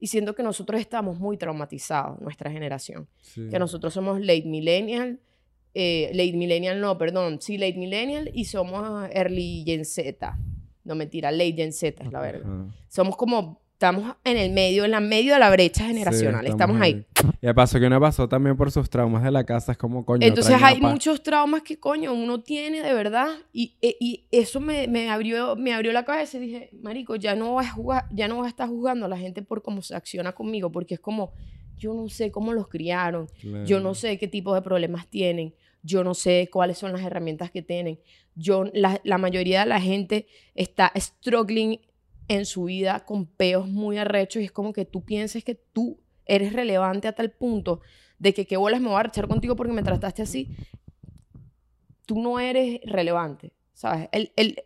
[0.00, 3.08] Y siento que nosotros estamos muy traumatizados, nuestra generación.
[3.20, 3.48] Sí.
[3.50, 5.20] Que nosotros somos late millennial,
[5.74, 10.38] eh, late millennial no, perdón, sí, late millennial y somos early Gen Z.
[10.84, 12.46] No mentira, late Gen Z es la verga.
[12.46, 12.74] Ajá.
[12.88, 16.80] Somos como, estamos en el medio, en la medio de la brecha generacional, Sí, estamos,
[16.80, 17.06] ahí.
[17.40, 20.04] Y de paso que uno pasó también por sus traumas de la casa, es como
[20.04, 20.26] coño.
[20.26, 24.88] Entonces hay muchos traumas que coño uno tiene de verdad y, e- y eso me,
[24.88, 28.26] me abrió me abrió la cabeza y dije, marico, ya no vas a jugar, ya
[28.26, 31.00] no vas a estar juzgando a la gente por cómo se acciona conmigo, porque es
[31.00, 31.30] como
[31.76, 33.28] yo no sé cómo los criaron,
[33.64, 33.94] yo no Claro.
[33.94, 38.00] sé qué tipo de problemas tienen, yo no sé cuáles son las herramientas que tienen.
[38.34, 41.80] Yo, la, la mayoría de la gente está struggling
[42.28, 45.98] en su vida con peos muy arrechos y es como que tú pienses que tú
[46.26, 47.80] eres relevante a tal punto
[48.18, 50.48] de que qué bolas me voy a echar contigo porque me trataste así.
[52.06, 54.08] Tú no eres relevante, ¿sabes?
[54.12, 54.62] El, el,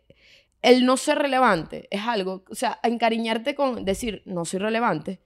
[0.61, 5.21] el no ser relevante es algo, o sea, encariñarte con decir no soy relevante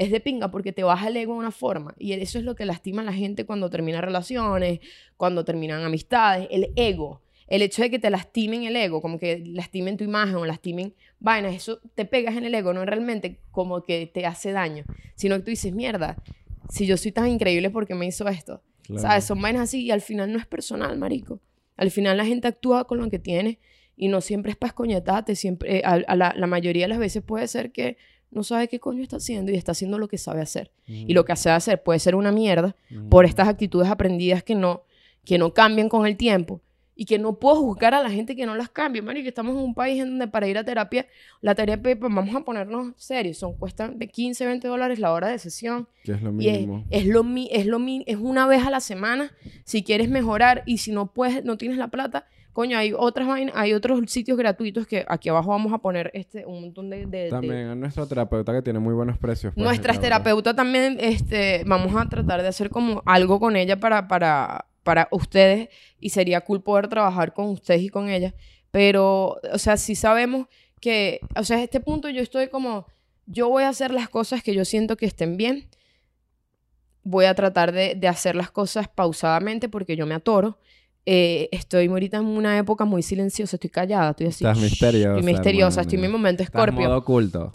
[0.00, 1.94] es de pinga porque te baja el ego de una forma.
[1.98, 4.80] Y eso es lo que lastima a la gente cuando termina relaciones,
[5.18, 7.20] cuando terminan amistades, el ego.
[7.50, 10.94] El hecho de que te lastimen el ego, como que lastimen tu imagen o lastimen
[11.18, 14.84] vainas, eso te pegas en el ego, no realmente como que te hace daño,
[15.16, 16.16] sino que tú dices, mierda,
[16.70, 18.62] si yo soy tan increíble porque me hizo esto.
[18.96, 19.24] ¿Sabes?
[19.24, 21.40] Son vainas así y al final no es personal, marico.
[21.76, 23.58] Al final la gente actúa con lo que tiene
[23.96, 27.22] y no siempre es para escoñetarte, siempre, eh, a, la, la, mayoría de las veces
[27.22, 27.98] puede ser que
[28.30, 30.70] no sabe qué coño está haciendo y está haciendo lo que sabe hacer.
[30.86, 32.76] Y lo que hace hacer puede ser una mierda
[33.08, 34.84] por estas actitudes aprendidas que no,
[35.24, 36.60] que no cambian con el tiempo
[37.00, 39.56] y que no puedo juzgar a la gente que no las cambie, y que estamos
[39.56, 41.06] en un país en donde para ir a terapia,
[41.40, 45.28] la terapia, pues vamos a ponernos serios, son, cuestan de 15, 20 dólares la hora
[45.28, 45.88] de sesión.
[46.04, 46.84] Que es lo mínimo.
[46.90, 49.32] es, lo, es, lo, es una vez a la semana,
[49.64, 53.72] si quieres mejorar, y si no puedes, no tienes la plata, Coño, hay otras hay
[53.74, 57.28] otros sitios gratuitos que aquí abajo vamos a poner este un montón de...
[57.30, 59.54] también a nuestra terapeuta que tiene muy buenos precios.
[59.54, 64.08] Pues, Nuestra terapeuta también, este, vamos a tratar de hacer como algo con ella para,
[64.08, 68.34] para, para ustedes y sería cool poder trabajar con ustedes y con ella.
[68.70, 70.46] Pero, o sea, sí sabemos
[70.80, 72.86] que, o sea, a este punto yo estoy como,
[73.26, 75.68] yo voy a hacer las cosas que yo siento que estén bien.
[77.02, 80.58] Voy a tratar de, de hacer las cosas pausadamente porque yo me atoro
[81.06, 84.44] eh, estoy ahorita en una época muy silenciosa, estoy callada, estoy así.
[84.44, 85.18] Estás misteriosa.
[85.18, 86.88] Estoy misteriosa, estoy en mi momento escorpio.
[86.88, 87.46] Modo oculto.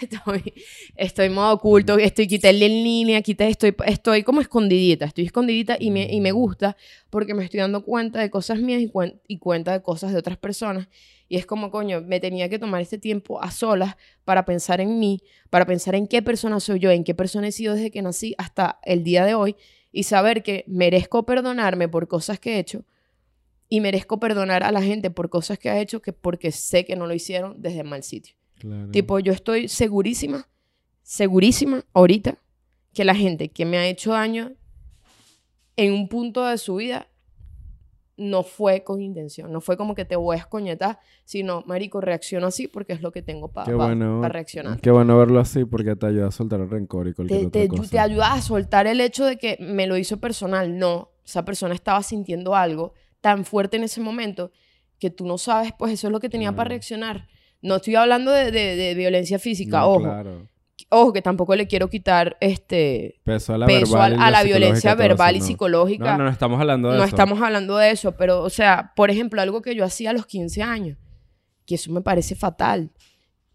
[0.00, 0.54] Estoy,
[0.94, 5.76] estoy, en modo oculto, estoy quité en línea, quité, estoy, estoy como escondidita, estoy escondidita
[5.78, 6.76] y me, y me gusta
[7.10, 8.90] porque me estoy dando cuenta de cosas mías y,
[9.26, 10.88] y cuenta de cosas de otras personas.
[11.28, 14.98] Y es como, coño, me tenía que tomar este tiempo a solas para pensar en
[14.98, 18.02] mí, para pensar en qué persona soy yo, en qué persona he sido desde que
[18.02, 19.56] nací hasta el día de hoy
[19.94, 22.84] y saber que merezco perdonarme por cosas que he hecho
[23.68, 26.96] y merezco perdonar a la gente por cosas que ha hecho que porque sé que
[26.96, 28.34] no lo hicieron desde mal sitio.
[28.90, 30.48] Tipo, yo estoy segurísima,
[31.02, 32.38] segurísima ahorita
[32.92, 34.54] que la gente que me ha hecho daño
[35.76, 37.08] en un punto de su vida
[38.16, 42.46] no fue con intención, no fue como que te voy a escoñetar, sino, marico, reacciono
[42.46, 44.80] así porque es lo que tengo para bueno, reaccionar.
[44.80, 47.78] Qué bueno verlo así porque te ayuda a soltar el rencor y cualquier te, otra
[47.78, 47.90] cosa.
[47.90, 50.78] Te ayuda a soltar el hecho de que me lo hizo personal.
[50.78, 54.52] No, esa persona estaba sintiendo algo tan fuerte en ese momento
[54.98, 57.26] que tú no sabes, pues eso es lo que tenía para reaccionar.
[57.62, 60.02] No estoy hablando de, de, violencia física, ojo.
[60.02, 60.48] Claro.
[60.90, 65.40] Ojo, que tampoco le quiero quitar este peso a la, a, la violencia verbal y
[65.40, 66.12] psicológica.
[66.12, 67.10] No, no, no estamos hablando de no eso.
[67.10, 70.12] No estamos hablando de eso, pero, o sea, por ejemplo, algo que yo hacía a
[70.12, 70.98] los 15 años,
[71.66, 72.90] que eso me parece fatal.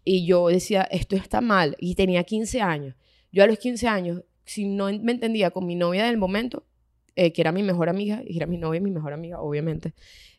[0.04, 1.76] Y yo decía, esto está mal.
[1.78, 2.94] Y tenía 15 años.
[3.32, 6.64] Yo a los 15 años, si no me entendía con mi novia del momento,
[7.16, 9.94] eh, que era mi mejor amiga, y era mi novia y mi mejor amiga, obviamente,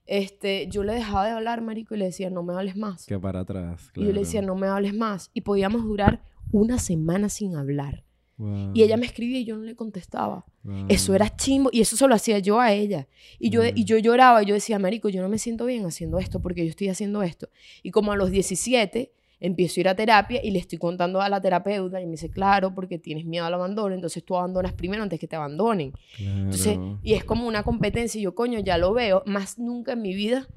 [0.06, 3.06] este, yo le dejaba de hablar, marico, y le decía, no me hables más.
[3.06, 5.32] Que para atrás, Y yo le decía, no me hables más.
[5.34, 8.04] Y podíamos durar una semana sin hablar.
[8.74, 10.46] Y ella me escribía y yo no le contestaba.
[10.90, 13.08] Eso era chimbo y eso solo hacía yo a ella.
[13.38, 16.18] Y yo, y yo lloraba y yo decía, Marico, yo no me siento bien haciendo
[16.18, 17.50] esto porque yo estoy haciendo esto.
[17.84, 21.28] Y como a los 17 empiezo a ir a terapia y le estoy contando a
[21.28, 25.04] la terapeuta y me dice, claro, porque tienes miedo al abandono, entonces tú abandonas primero
[25.04, 25.94] antes que te abandonen.
[26.18, 30.02] Entonces, y es como una competencia y yo, coño, ya lo veo, más nunca en
[30.02, 30.48] mi vida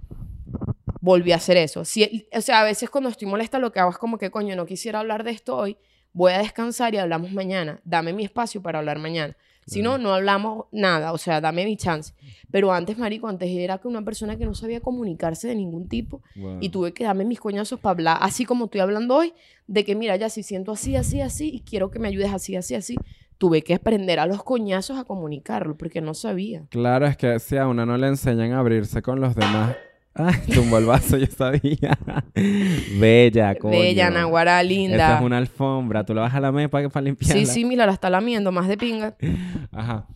[1.01, 1.85] volví a hacer eso.
[1.85, 4.55] Si, o sea, a veces cuando estoy molesta lo que hago es como que, coño,
[4.55, 5.79] no quisiera hablar de esto hoy,
[6.13, 9.37] voy a descansar y hablamos mañana, dame mi espacio para hablar mañana.
[9.67, 12.13] Si no, no hablamos nada, o sea, dame mi chance.
[12.51, 16.23] Pero antes, marico, antes era que una persona que no sabía comunicarse de ningún tipo
[16.61, 19.33] y tuve que darme mis coñazos para hablar, así como estoy hablando hoy,
[19.67, 22.57] de que mira, ya si siento así, así, así y quiero que me ayudes así,
[22.57, 22.97] así, así.
[23.37, 26.67] Tuve que aprender a los coñazos a comunicarlo porque no sabía.
[26.71, 29.77] Claro, es que si a una no le enseñan a abrirse con los demás,
[30.17, 31.99] Ay, tumbó el vaso, yo sabía.
[33.01, 33.77] Bella, coño.
[33.77, 34.97] Bella, naguara, linda.
[34.97, 36.05] Esta es una alfombra.
[36.05, 37.35] Tú la vas a la mesa para, para limpiarla.
[37.35, 39.17] Sí, sí, mira, la está lamiendo, más de pinga.
[39.73, 40.07] Ajá.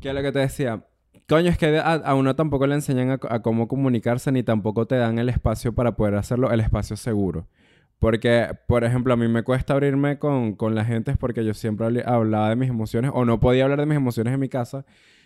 [0.00, 0.86] ¿Qué es lo que te decía?
[1.28, 5.18] Coño, es que a, uno tampoco le enseñan a, cómo comunicarse ni tampoco te dan
[5.18, 7.46] el espacio para poder hacerlo, el espacio seguro.
[7.98, 11.54] Porque, por ejemplo, a mí me cuesta abrirme con, con la gente es porque yo
[11.54, 14.84] siempre hablaba de mis emociones o no podía hablar de mis emociones en mi casa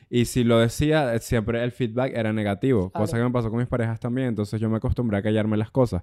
[0.09, 3.59] y si lo decía, eh, siempre el feedback era negativo, cosa que me pasó con
[3.59, 4.29] mis parejas también.
[4.29, 6.03] Entonces yo me acostumbré a callarme las cosas,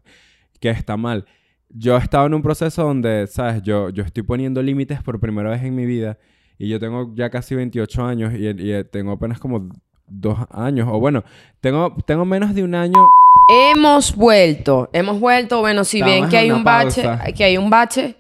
[0.60, 1.26] que está mal.
[1.70, 3.62] Yo estaba en un proceso donde, ¿sabes?
[3.64, 6.18] Yo, yo estoy poniendo límites por primera vez en mi vida
[6.60, 9.70] y yo tengo ya casi 28 años y, y tengo apenas como
[10.08, 10.88] dos años.
[10.92, 11.24] O bueno,
[11.62, 13.08] tengo, tengo menos de un año.
[13.50, 15.62] Hemos vuelto, hemos vuelto.
[15.62, 17.32] Bueno, si Estamos bien que hay un bache, pausa.
[17.32, 18.16] que hay un bache,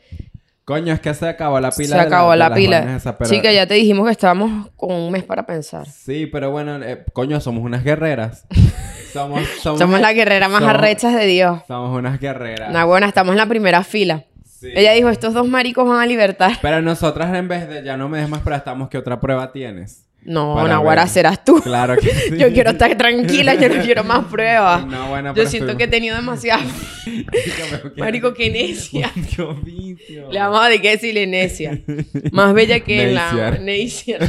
[0.65, 1.97] Coño, es que se acabó la pila.
[1.97, 2.79] se acabó de la pila.
[2.79, 5.85] vainas esas, pero- Sí, que ya te dijimos que estábamos con un mes para pensar.
[5.87, 8.45] Sí, pero bueno, eh, coño, somos unas guerreras.
[9.13, 11.59] somos, somos, Somos las guerreras más somos- arrechas de Dios.
[11.67, 12.71] Somos unas guerreras.
[12.71, 14.23] Nah, buena, estamos en la primera fila.
[14.45, 14.69] Sí.
[14.73, 16.53] Ella dijo, estos dos maricos van a libertar.
[16.61, 19.51] Pero nosotras en vez de ya no me des más pruebas, estamos ¿qué otra prueba
[19.51, 20.05] tienes?
[20.25, 21.09] No, Nahuara, ver.
[21.09, 21.59] serás tú.
[21.61, 22.33] Claro que sí.
[22.37, 24.85] Yo quiero estar tranquila, yo no quiero más pruebas.
[24.85, 26.63] No, bueno, yo pero siento estoy- que he tenido demasiado.
[27.97, 29.11] Marico, qué necia.
[29.15, 31.79] Le vamos a decir que decirle necia.
[32.31, 33.57] Más bella que la.
[33.61, 34.21] Neiciar.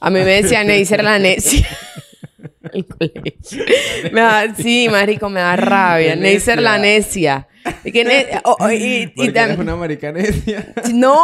[0.00, 1.66] A mí me decía Neisser la necia.
[2.76, 2.86] El
[3.22, 3.64] colegio.
[4.12, 6.14] Me da- sí, marico, me da rabia.
[6.16, 7.48] Neisser la necia.
[7.82, 10.72] Y que ne- oh, oh, y, y eres una americanesia.
[10.94, 11.18] No,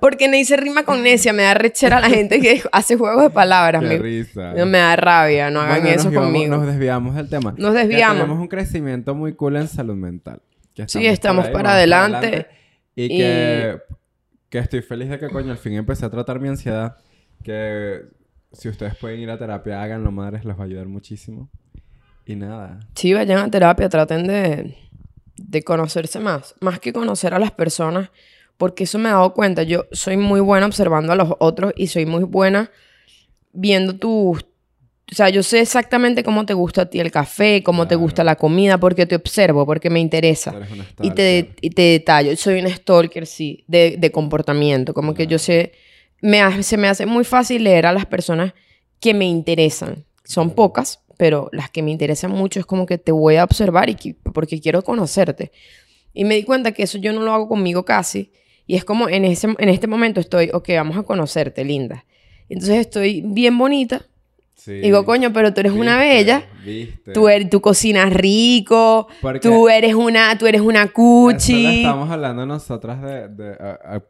[0.00, 1.32] porque Neisser rima con necia.
[1.32, 3.80] Me da rechera a la gente que hace juegos de palabras.
[3.82, 4.52] Qué Me, risa.
[4.66, 5.50] me da rabia.
[5.50, 6.56] No hagan Bueno, eso nos íbamos- conmigo.
[6.56, 7.54] Nos desviamos del tema.
[7.56, 8.16] Nos Ya desviamos.
[8.16, 10.40] tenemos un crecimiento muy cool en salud mental.
[10.86, 12.46] Sí, estamos ahí, para adelante.
[12.96, 13.78] Y, Y- que,
[14.50, 16.96] que estoy feliz de que, coño, al fin empecé a tratar mi ansiedad.
[17.44, 18.00] Que
[18.58, 21.48] si ustedes pueden ir a terapia, háganlo, madres, les va a ayudar muchísimo.
[22.24, 22.80] Y nada.
[22.94, 24.76] Sí, vayan a terapia, traten de,
[25.36, 28.10] de conocerse más, más que conocer a las personas,
[28.56, 29.62] porque eso me he dado cuenta.
[29.62, 32.70] Yo soy muy buena observando a los otros y soy muy buena
[33.52, 34.44] viendo tus...
[35.08, 38.24] O sea, yo sé exactamente cómo te gusta a ti el café, cómo te gusta
[38.24, 40.50] la comida, porque te observo, porque me interesa.
[40.50, 42.36] Tú eres una Y te, y te detallo.
[42.36, 44.94] Soy un stalker, sí, de, de comportamiento.
[44.94, 45.74] Como que yo sé,
[46.20, 48.54] me hace- se me hace muy fácil leer a las personas
[49.00, 50.04] que me interesan.
[50.24, 53.88] Son pocas, pero las que me interesan mucho es como que te voy a observar
[53.90, 55.52] y que- porque quiero conocerte.
[56.14, 58.32] Y me di cuenta que eso yo no lo hago conmigo casi.
[58.66, 62.04] Y es como en, ese, en este momento estoy, ok, vamos a conocerte, linda.
[62.48, 64.02] Entonces estoy bien bonita.
[64.56, 64.72] Sí.
[64.80, 66.44] Digo, coño, pero tú eres una Viste, bella.
[66.64, 67.12] Viste.
[67.12, 69.06] Tú, eres, tú cocinas rico.
[69.20, 71.76] Porque- Tú eres una, tú eres una cuchi.
[71.76, 73.56] estamos hablando nosotras de, de,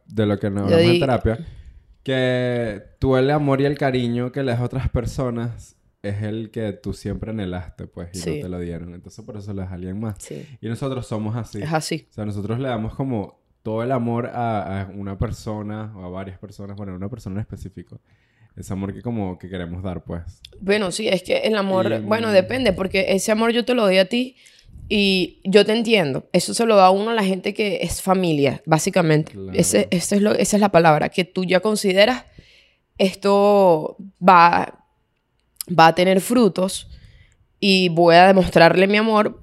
[0.06, 1.38] de lo que nos hablamos en terapia.
[2.10, 6.52] Que tú el amor y el cariño que le das a otras personas es el
[6.52, 8.36] que tú siempre anhelaste, pues, y Sí.
[8.36, 8.94] no te lo dieron.
[8.94, 10.14] Entonces, por eso le das a alguien más.
[10.20, 11.60] Sí, Y nosotros somos así.
[11.60, 12.06] es así.
[12.08, 16.08] O sea, nosotros le damos como todo el amor a, a una persona o a
[16.08, 18.00] varias personas, bueno, a una persona en específico.
[18.54, 20.22] Ese amor que como que queremos dar, pues.
[20.60, 23.82] Bueno, sí, es que el amor, Y- bueno, depende, porque ese amor yo te lo
[23.82, 24.36] doy a ti
[24.88, 26.28] y yo te entiendo.
[26.32, 29.32] Eso se lo da a uno a la gente que es familia, básicamente.
[29.32, 29.52] Claro.
[29.58, 32.24] Ese, ese es lo, esa es la palabra, que tú ya consideras
[32.98, 34.84] esto va,
[35.68, 36.88] va a tener frutos
[37.60, 39.42] y voy a demostrarle mi amor.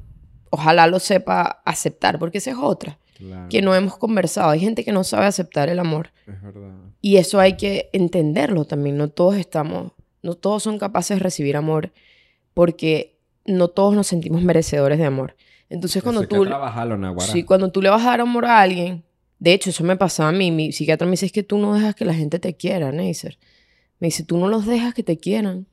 [0.49, 3.47] Ojalá lo sepa aceptar, porque esa es otra, Claro.
[3.49, 4.49] que no hemos conversado.
[4.49, 6.11] Hay gente que no sabe aceptar el amor.
[6.27, 6.71] Es verdad.
[7.01, 8.97] Y eso hay que entenderlo también.
[8.97, 9.91] No todos estamos,
[10.21, 11.91] no todos son capaces de recibir amor
[12.53, 13.12] porque
[13.45, 15.35] no todos nos sentimos merecedores de amor.
[15.69, 18.61] Entonces Eso cuando que tú, trabajarlo, sí, cuando tú le vas a dar amor a
[18.61, 19.03] alguien,
[19.39, 21.73] de hecho eso me pasaba a mí, mi psiquiatra me dice es que tú no
[21.73, 23.37] dejas que la gente te quiera, Neisser.
[23.99, 25.65] Me dice, tú no los dejas que te quieran.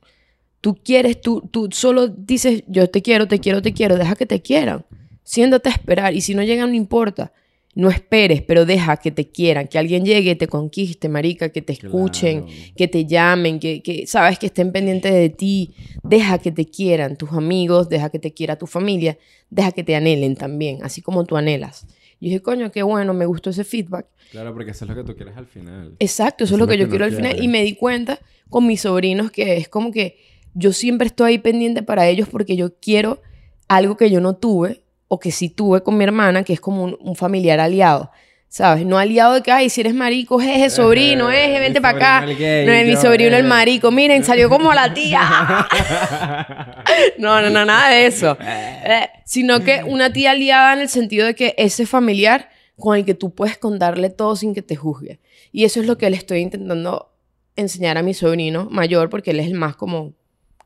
[0.60, 4.26] Tú quieres, tú, tú solo dices, yo te quiero, te quiero, te quiero, deja que
[4.26, 4.84] te quieran.
[5.24, 7.32] Siéntate a esperar y si no llegan, no importa.
[7.74, 11.72] No esperes, pero deja que te quieran, que alguien llegue, te conquiste, marica, que te
[11.72, 12.58] escuchen, Claro.
[12.76, 15.72] que te llamen, que, que, sabes, que estén pendientes de ti.
[16.02, 19.16] Deja que te quieran tus amigos, deja que te quiera tu familia,
[19.50, 21.86] deja que te anhelen también, así como tú anhelas.
[22.18, 24.06] Y dije, coño, qué bueno, me gustó ese feedback.
[24.30, 25.94] Claro, porque eso es lo que tú quieres al final.
[26.00, 27.42] Exacto, eso, es lo que, yo quiero al final.
[27.42, 28.18] Y me di cuenta
[28.48, 30.18] con mis sobrinos que es como que
[30.54, 33.22] yo siempre estoy ahí pendiente para ellos porque yo quiero
[33.68, 34.82] algo que yo no tuve
[35.12, 38.12] o que sí tuve con mi hermana, que es como un, un familiar aliado.
[38.48, 38.84] ¿Sabes?
[38.86, 41.96] No aliado de que, ay, si eres marico, jeje, sobrino, Eh, eje, mi vente para
[41.96, 42.24] acá.
[42.30, 43.48] el gay, no es mi sobrino el eh.
[43.48, 43.90] marico.
[43.90, 45.20] Miren, salió como la tía.
[47.18, 48.36] No, no, no, nada de eso.
[48.40, 53.04] Eh, sino que una tía aliada en el sentido de que ese familiar con el
[53.04, 55.20] que tú puedes contarle todo sin que te juzgue.
[55.52, 57.12] Y eso es lo que le estoy intentando
[57.56, 60.12] enseñar a mi sobrino mayor, porque él es el más como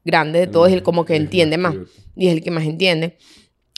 [0.05, 1.75] grande de todos, y él como que El entiende más.
[2.17, 3.17] Y es el que más entiende.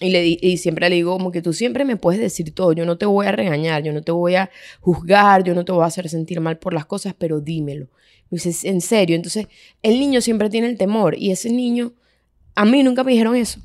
[0.00, 2.84] Y, le y siempre le digo como que tú siempre me puedes decir todo, yo
[2.84, 5.84] no te voy a regañar, yo no te voy a juzgar, yo no te voy
[5.84, 7.88] a hacer sentir mal por las cosas, pero dímelo.
[8.30, 9.16] Me dice, en serio.
[9.16, 9.46] Entonces,
[9.82, 11.92] el niño siempre tiene el temor y ese niño,
[12.54, 13.60] a mí nunca me dijeron eso.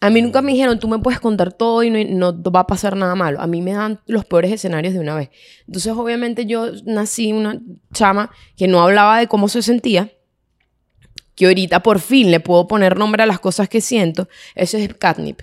[0.00, 2.66] A mí nunca me dijeron, tú me puedes contar todo y no, no va a
[2.66, 3.40] pasar nada malo.
[3.40, 5.30] A mí me dan los peores escenarios de una vez.
[5.66, 7.60] Entonces, obviamente, yo nací una
[7.92, 10.12] chama que no hablaba de cómo se sentía,
[11.34, 14.28] que ahorita por fin le puedo poner nombre a las cosas que siento.
[14.54, 15.40] Eso es catnip.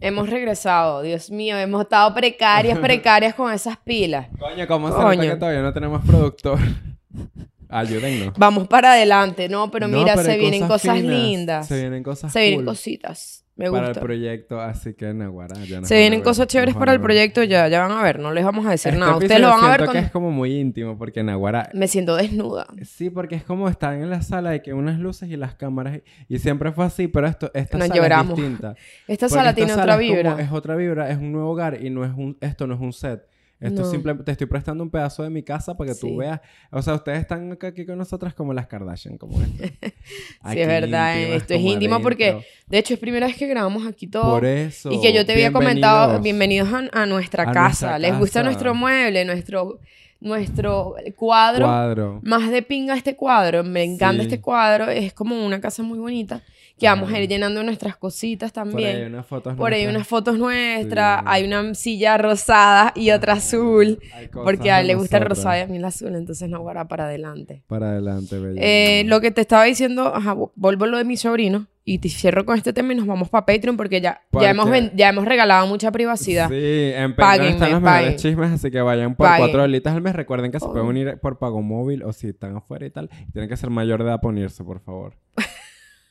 [0.00, 4.28] Hemos regresado, Dios mío, hemos estado precarias, precarias con esas pilas.
[4.38, 5.22] Coño, ¿cómo se Coño.
[5.22, 6.58] nota que todavía no tenemos productor?
[7.68, 8.34] Ayúdennos.
[8.36, 9.70] Vamos para adelante, ¿no?
[9.70, 11.66] Pero No, mira, pero se vienen cosas lindas.
[11.66, 13.45] Se vienen cosas Se vienen cool cositas.
[13.58, 14.00] Me para el gusta.
[14.02, 15.56] proyecto, así que Naguará.
[15.64, 18.44] ya Se vienen cosas chéveres para el proyecto ya, ya van a ver, no les
[18.44, 19.16] vamos a decir Este nada.
[19.16, 21.70] Ustedes lo van a ver siento que es como muy íntimo porque Naguará...
[21.72, 22.66] me siento desnuda.
[22.84, 26.00] Sí, porque es como estar en la sala de que unas luces y las cámaras
[26.28, 28.38] y, siempre fue así, pero esto esta Nos sala lloramos.
[28.38, 28.74] es distinta.
[29.08, 30.42] Esta Porque sala esta tiene sala otra es como- vibra.
[30.42, 32.92] es otra vibra, es un nuevo hogar y no es un esto no es un
[32.92, 33.22] set.
[33.58, 33.90] Esto No.
[33.90, 36.00] simplemente te estoy prestando un pedazo de mi casa para que Sí.
[36.02, 36.40] tú veas.
[36.70, 39.64] O sea, ustedes están acá- aquí con nosotras como las Kardashian, como esto.
[39.64, 41.18] Sí, es verdad.
[41.18, 44.30] eh, Esto es íntimo porque, de hecho, es primera vez que grabamos aquí todo.
[44.30, 44.92] Por eso.
[44.92, 47.62] Y que yo te había comentado, bienvenidos a, a nuestra a casa.
[47.92, 49.80] nuestra ¿Les gusta nuestro mueble, nuestro,
[50.20, 51.64] nuestro cuadro?
[51.66, 52.20] Cuadro.
[52.24, 53.64] Más de pinga este cuadro.
[53.64, 54.28] Me encanta Sí.
[54.28, 54.88] este cuadro.
[54.90, 56.42] Es como una casa muy bonita.
[56.78, 59.06] Que vamos a ir llenando nuestras cositas Por ahí también.
[59.14, 59.96] unas fotos Por ahí nuestras.
[59.96, 61.20] unas fotos nuestras.
[61.20, 61.24] Sí.
[61.28, 63.98] Hay una silla rosada y otra azul.
[64.32, 66.14] Porque a él le gusta el rosado y a mí el azul.
[66.14, 67.62] Entonces no guarda para adelante.
[67.66, 68.60] Para adelante, bella.
[68.62, 71.98] Eh, lo que te estaba diciendo, ajá, vo- vuelvo a lo de mi sobrino y
[72.00, 75.08] te cierro con este tema y nos vamos para Patreon porque ya, ya, hemos, ya
[75.08, 76.48] hemos regalado mucha privacidad.
[76.50, 76.54] Sí,
[76.94, 78.02] en Patreon Páguenme, están los paguen.
[78.06, 79.38] mejores chismes, así que vayan por Paguen.
[79.46, 80.14] cuatro dolitas al mes.
[80.14, 80.72] Recuerden que se Oh.
[80.72, 83.08] pueden unir por pago móvil o si están afuera y tal.
[83.32, 85.14] Tienen que ser mayor de edad para unirse, por favor.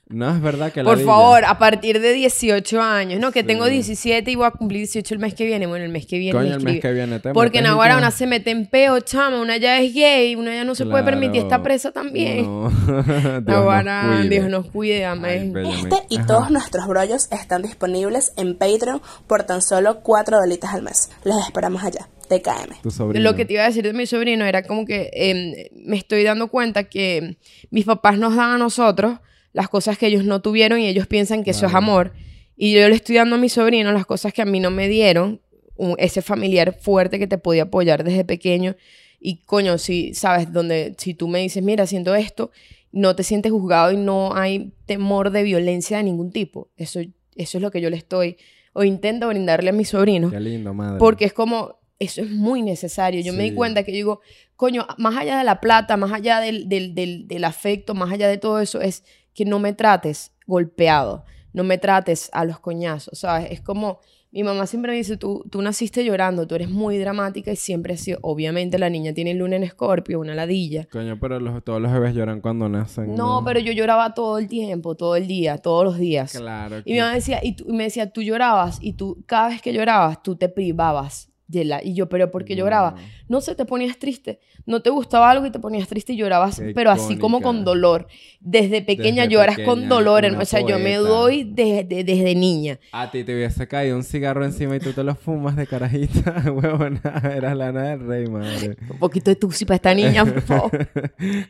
[0.07, 3.19] No, es verdad que la Por favor, a partir de 18 años.
[3.19, 3.47] No, que Sí.
[3.47, 5.65] tengo 17 y voy a cumplir 18 el mes que viene.
[5.65, 8.11] Bueno, el mes que viene Coño, me el mes que viene te Porque en una
[8.11, 9.41] se mete en peo, chama.
[9.41, 12.43] Una ya es gay, una ya no se puede permitir estar presa también.
[12.45, 12.69] No.
[12.85, 14.29] Dios nos Ahora, cuide.
[14.29, 15.57] Dios nos cuide, Ay, amén.
[15.57, 16.27] Este y Ajá.
[16.27, 21.09] todos nuestros brollos están disponibles en Patreon por tan solo 4 dolitas al mes.
[21.23, 22.09] Los esperamos allá.
[22.27, 23.19] TKM.
[23.19, 26.23] Lo que te iba a decir de mi sobrino era como que eh, me estoy
[26.23, 27.37] dando cuenta que
[27.69, 29.19] mis papás nos dan a nosotros
[29.55, 32.13] las cosas que ellos no tuvieron y ellos piensan que eso es amor.
[32.57, 34.87] Y yo le estoy dando a mi sobrino las cosas que a mí no me
[34.89, 35.39] dieron,
[35.77, 38.75] un- ese familiar fuerte que te podía apoyar desde pequeño.
[39.19, 42.51] Y coño, si sabes, donde si tú me dices, mira, siento esto,
[42.91, 46.69] no te sientes juzgado y no hay temor de violencia de ningún tipo.
[46.77, 46.99] Eso,
[47.35, 48.37] eso es lo que yo le estoy,
[48.73, 50.29] o intento brindarle a mi sobrino.
[50.31, 50.99] Qué lindo, madre.
[50.99, 53.21] Porque es como, eso es muy necesario.
[53.21, 54.21] Yo me di cuenta que yo digo,
[54.57, 58.27] coño, más allá de la plata, más allá del, del, del, del afecto, más allá
[58.27, 59.03] de todo eso, es
[59.35, 61.23] que no me trates golpeado,
[61.53, 63.51] no me trates a los coñazos, ¿sabes?
[63.51, 63.99] Es como,
[64.31, 67.95] mi mamá siempre me dice, tú, tú naciste llorando, tú eres muy dramática y siempre
[67.97, 70.85] sido, obviamente la niña tiene luna en escorpio, una ladilla.
[70.91, 73.15] Coño, pero los- todos los bebés lloran cuando nacen.
[73.15, 76.33] No, pero yo lloraba todo el tiempo, todo el día, todos los días.
[76.37, 76.79] Claro.
[76.83, 79.61] Y mi mamá decía, y, tú- y me decía, tú llorabas y tú, cada vez
[79.61, 82.91] que llorabas, tú te privabas Y yo, pero ¿por qué lloraba?
[82.91, 82.99] Wow.
[83.29, 84.39] No sé, te ponías triste.
[84.65, 87.63] No te gustaba algo y te ponías triste y llorabas, Qué pero así como con
[87.63, 88.07] dolor.
[88.39, 90.25] Desde pequeña Desde lloras con dolor.
[90.25, 92.79] O sea, yo me doy desde, desde niña.
[92.91, 96.45] A ti te hubiese caído un cigarro encima y tú te lo fumas de carajita,
[96.51, 97.01] huevona.
[97.35, 98.77] Eras lana del rey, madre.
[98.89, 100.89] Un poquito de tusi para esta niña, por favor.
[101.19, 101.45] Ay,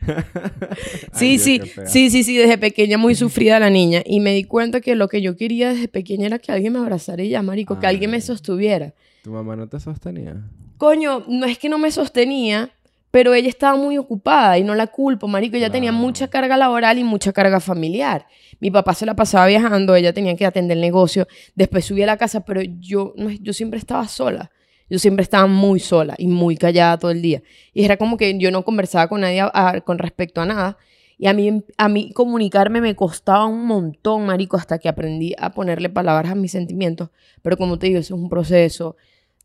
[1.12, 4.02] Sí, sí, sí, sí, sí, desde pequeña muy sufrida la niña.
[4.04, 6.78] Y me di cuenta que lo que yo quería desde pequeña era que alguien me
[6.80, 8.94] abrazara y ya, marico, que alguien me sostuviera.
[9.26, 10.36] ¿Tu mamá no te sostenía?
[10.78, 12.70] Coño, no es que no me sostenía,
[13.10, 15.56] pero ella estaba muy ocupada y no la culpo, marico.
[15.56, 18.28] Ella tenía mucha carga laboral y mucha carga familiar.
[18.60, 22.06] Mi papá se la pasaba viajando, ella tenía que atender el negocio, después subía a
[22.06, 24.52] la casa, pero yo, no, yo siempre estaba sola.
[24.88, 27.42] Yo siempre estaba muy sola y muy callada todo el día.
[27.74, 30.76] Y era como que yo no conversaba con nadie a- a- con respecto a nada.
[31.18, 35.50] Y a mí, a mí comunicarme me costaba un montón, marico, hasta que aprendí a
[35.50, 37.08] ponerle palabras a mis sentimientos.
[37.42, 38.94] Pero como te digo, eso es un proceso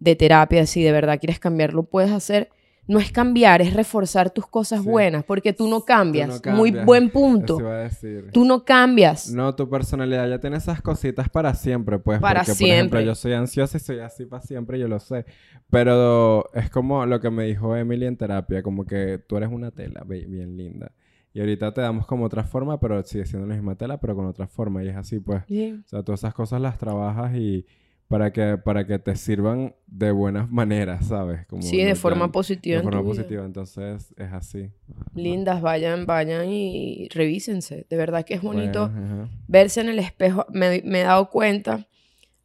[0.01, 0.65] de terapia.
[0.65, 2.49] Si de verdad quieres cambiar, lo puedes hacer.
[2.87, 4.89] No es cambiar, es reforzar tus cosas Sí.
[4.89, 6.41] buenas, porque tú no cambias.
[6.41, 7.59] Tú no Muy buen Eso punto.
[7.59, 8.31] iba a decir.
[8.33, 9.31] Tú no cambias.
[9.31, 12.19] No, tu personalidad ya tiene esas cositas para siempre, pues.
[12.19, 13.05] Para porque, por ejemplo, siempre.
[13.05, 15.25] yo soy ansiosa y soy así para siempre, yo lo sé.
[15.69, 19.71] Pero es como lo que me dijo Emily en terapia, como que tú eres una
[19.71, 20.91] tela bien linda.
[21.33, 24.25] Y ahorita te damos como otra forma, pero sigue siendo la misma tela, pero con
[24.25, 24.83] otra forma.
[24.83, 25.43] Y es así, pues.
[25.43, 27.65] O sea, todas esas cosas las trabajas y
[28.11, 31.47] para que, para que te sirvan de buenas maneras, ¿sabes?
[31.47, 32.75] Como Sí, de forma positiva.
[32.75, 33.09] De en forma vida.
[33.09, 34.69] positiva, entonces es así.
[35.15, 37.87] Lindas, vayan, vayan y revísense.
[37.89, 38.89] De verdad que es bonito.
[38.89, 41.87] Bueno, verse en el espejo, me, me he dado cuenta,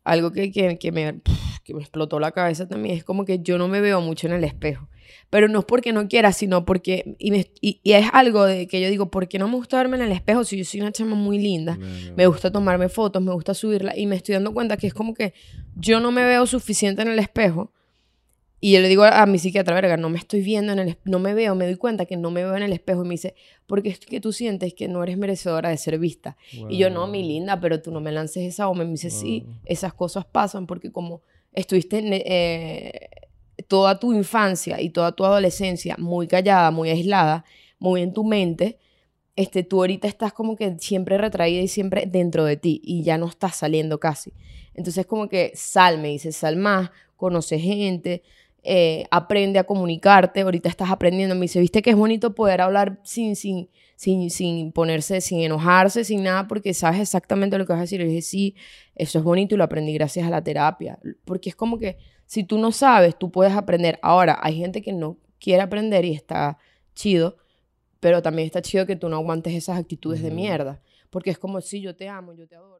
[0.04, 1.20] algo que, que, que me,
[1.64, 4.34] que me explotó la cabeza también, es como que yo no me veo mucho en
[4.34, 4.88] el espejo.
[5.30, 8.66] Pero no es porque no quiera, sino porque, y, me- y- y es algo de
[8.66, 10.80] que yo digo, ¿por qué no me gusta verme en el espejo si yo soy
[10.80, 11.78] una chama muy linda?
[12.16, 15.14] Me gusta tomarme fotos, me gusta subirla y me estoy dando cuenta que es como
[15.14, 15.34] que
[15.76, 17.72] yo no me veo suficiente en el espejo.
[18.58, 20.98] Y yo le digo a, a mi psiquiatra, verga, no me estoy viendo en el
[21.04, 23.04] no me veo, me doy cuenta que no me veo en el espejo.
[23.04, 23.34] Y me dice,
[23.66, 26.38] porque es que tú sientes que no eres merecedora de ser vista.
[26.70, 28.84] Y yo, no, mi linda, pero tú no me lances esa bomba.
[28.84, 31.20] Y me dice, sí, esas cosas pasan porque como
[31.52, 33.08] estuviste eh,
[33.68, 37.44] toda tu infancia y toda tu adolescencia muy callada, muy aislada,
[37.78, 38.78] muy en tu mente,
[39.36, 43.18] este, tú ahorita estás como que siempre retraída y siempre dentro de ti y ya
[43.18, 44.32] no estás saliendo casi.
[44.74, 48.22] Entonces como que sal, me dice, sal más, conoce gente,
[48.62, 52.98] eh, aprende a comunicarte, ahorita estás aprendiendo, me dice, viste que es bonito poder hablar
[53.04, 57.78] sin, sin, sin, sin ponerse, sin enojarse, sin nada, porque sabes exactamente lo que vas
[57.78, 58.00] a decir.
[58.00, 58.56] Y dije, sí,
[58.96, 62.44] eso es bonito y lo aprendí gracias a la terapia, porque es como que si
[62.44, 63.98] tú no sabes, tú puedes aprender.
[64.02, 66.58] Ahora, hay gente que no quiere aprender y está
[66.94, 67.36] chido,
[68.00, 71.60] pero también está chido que tú no aguantes esas actitudes de mierda, porque es como
[71.60, 72.75] si yo te amo, yo te adoro.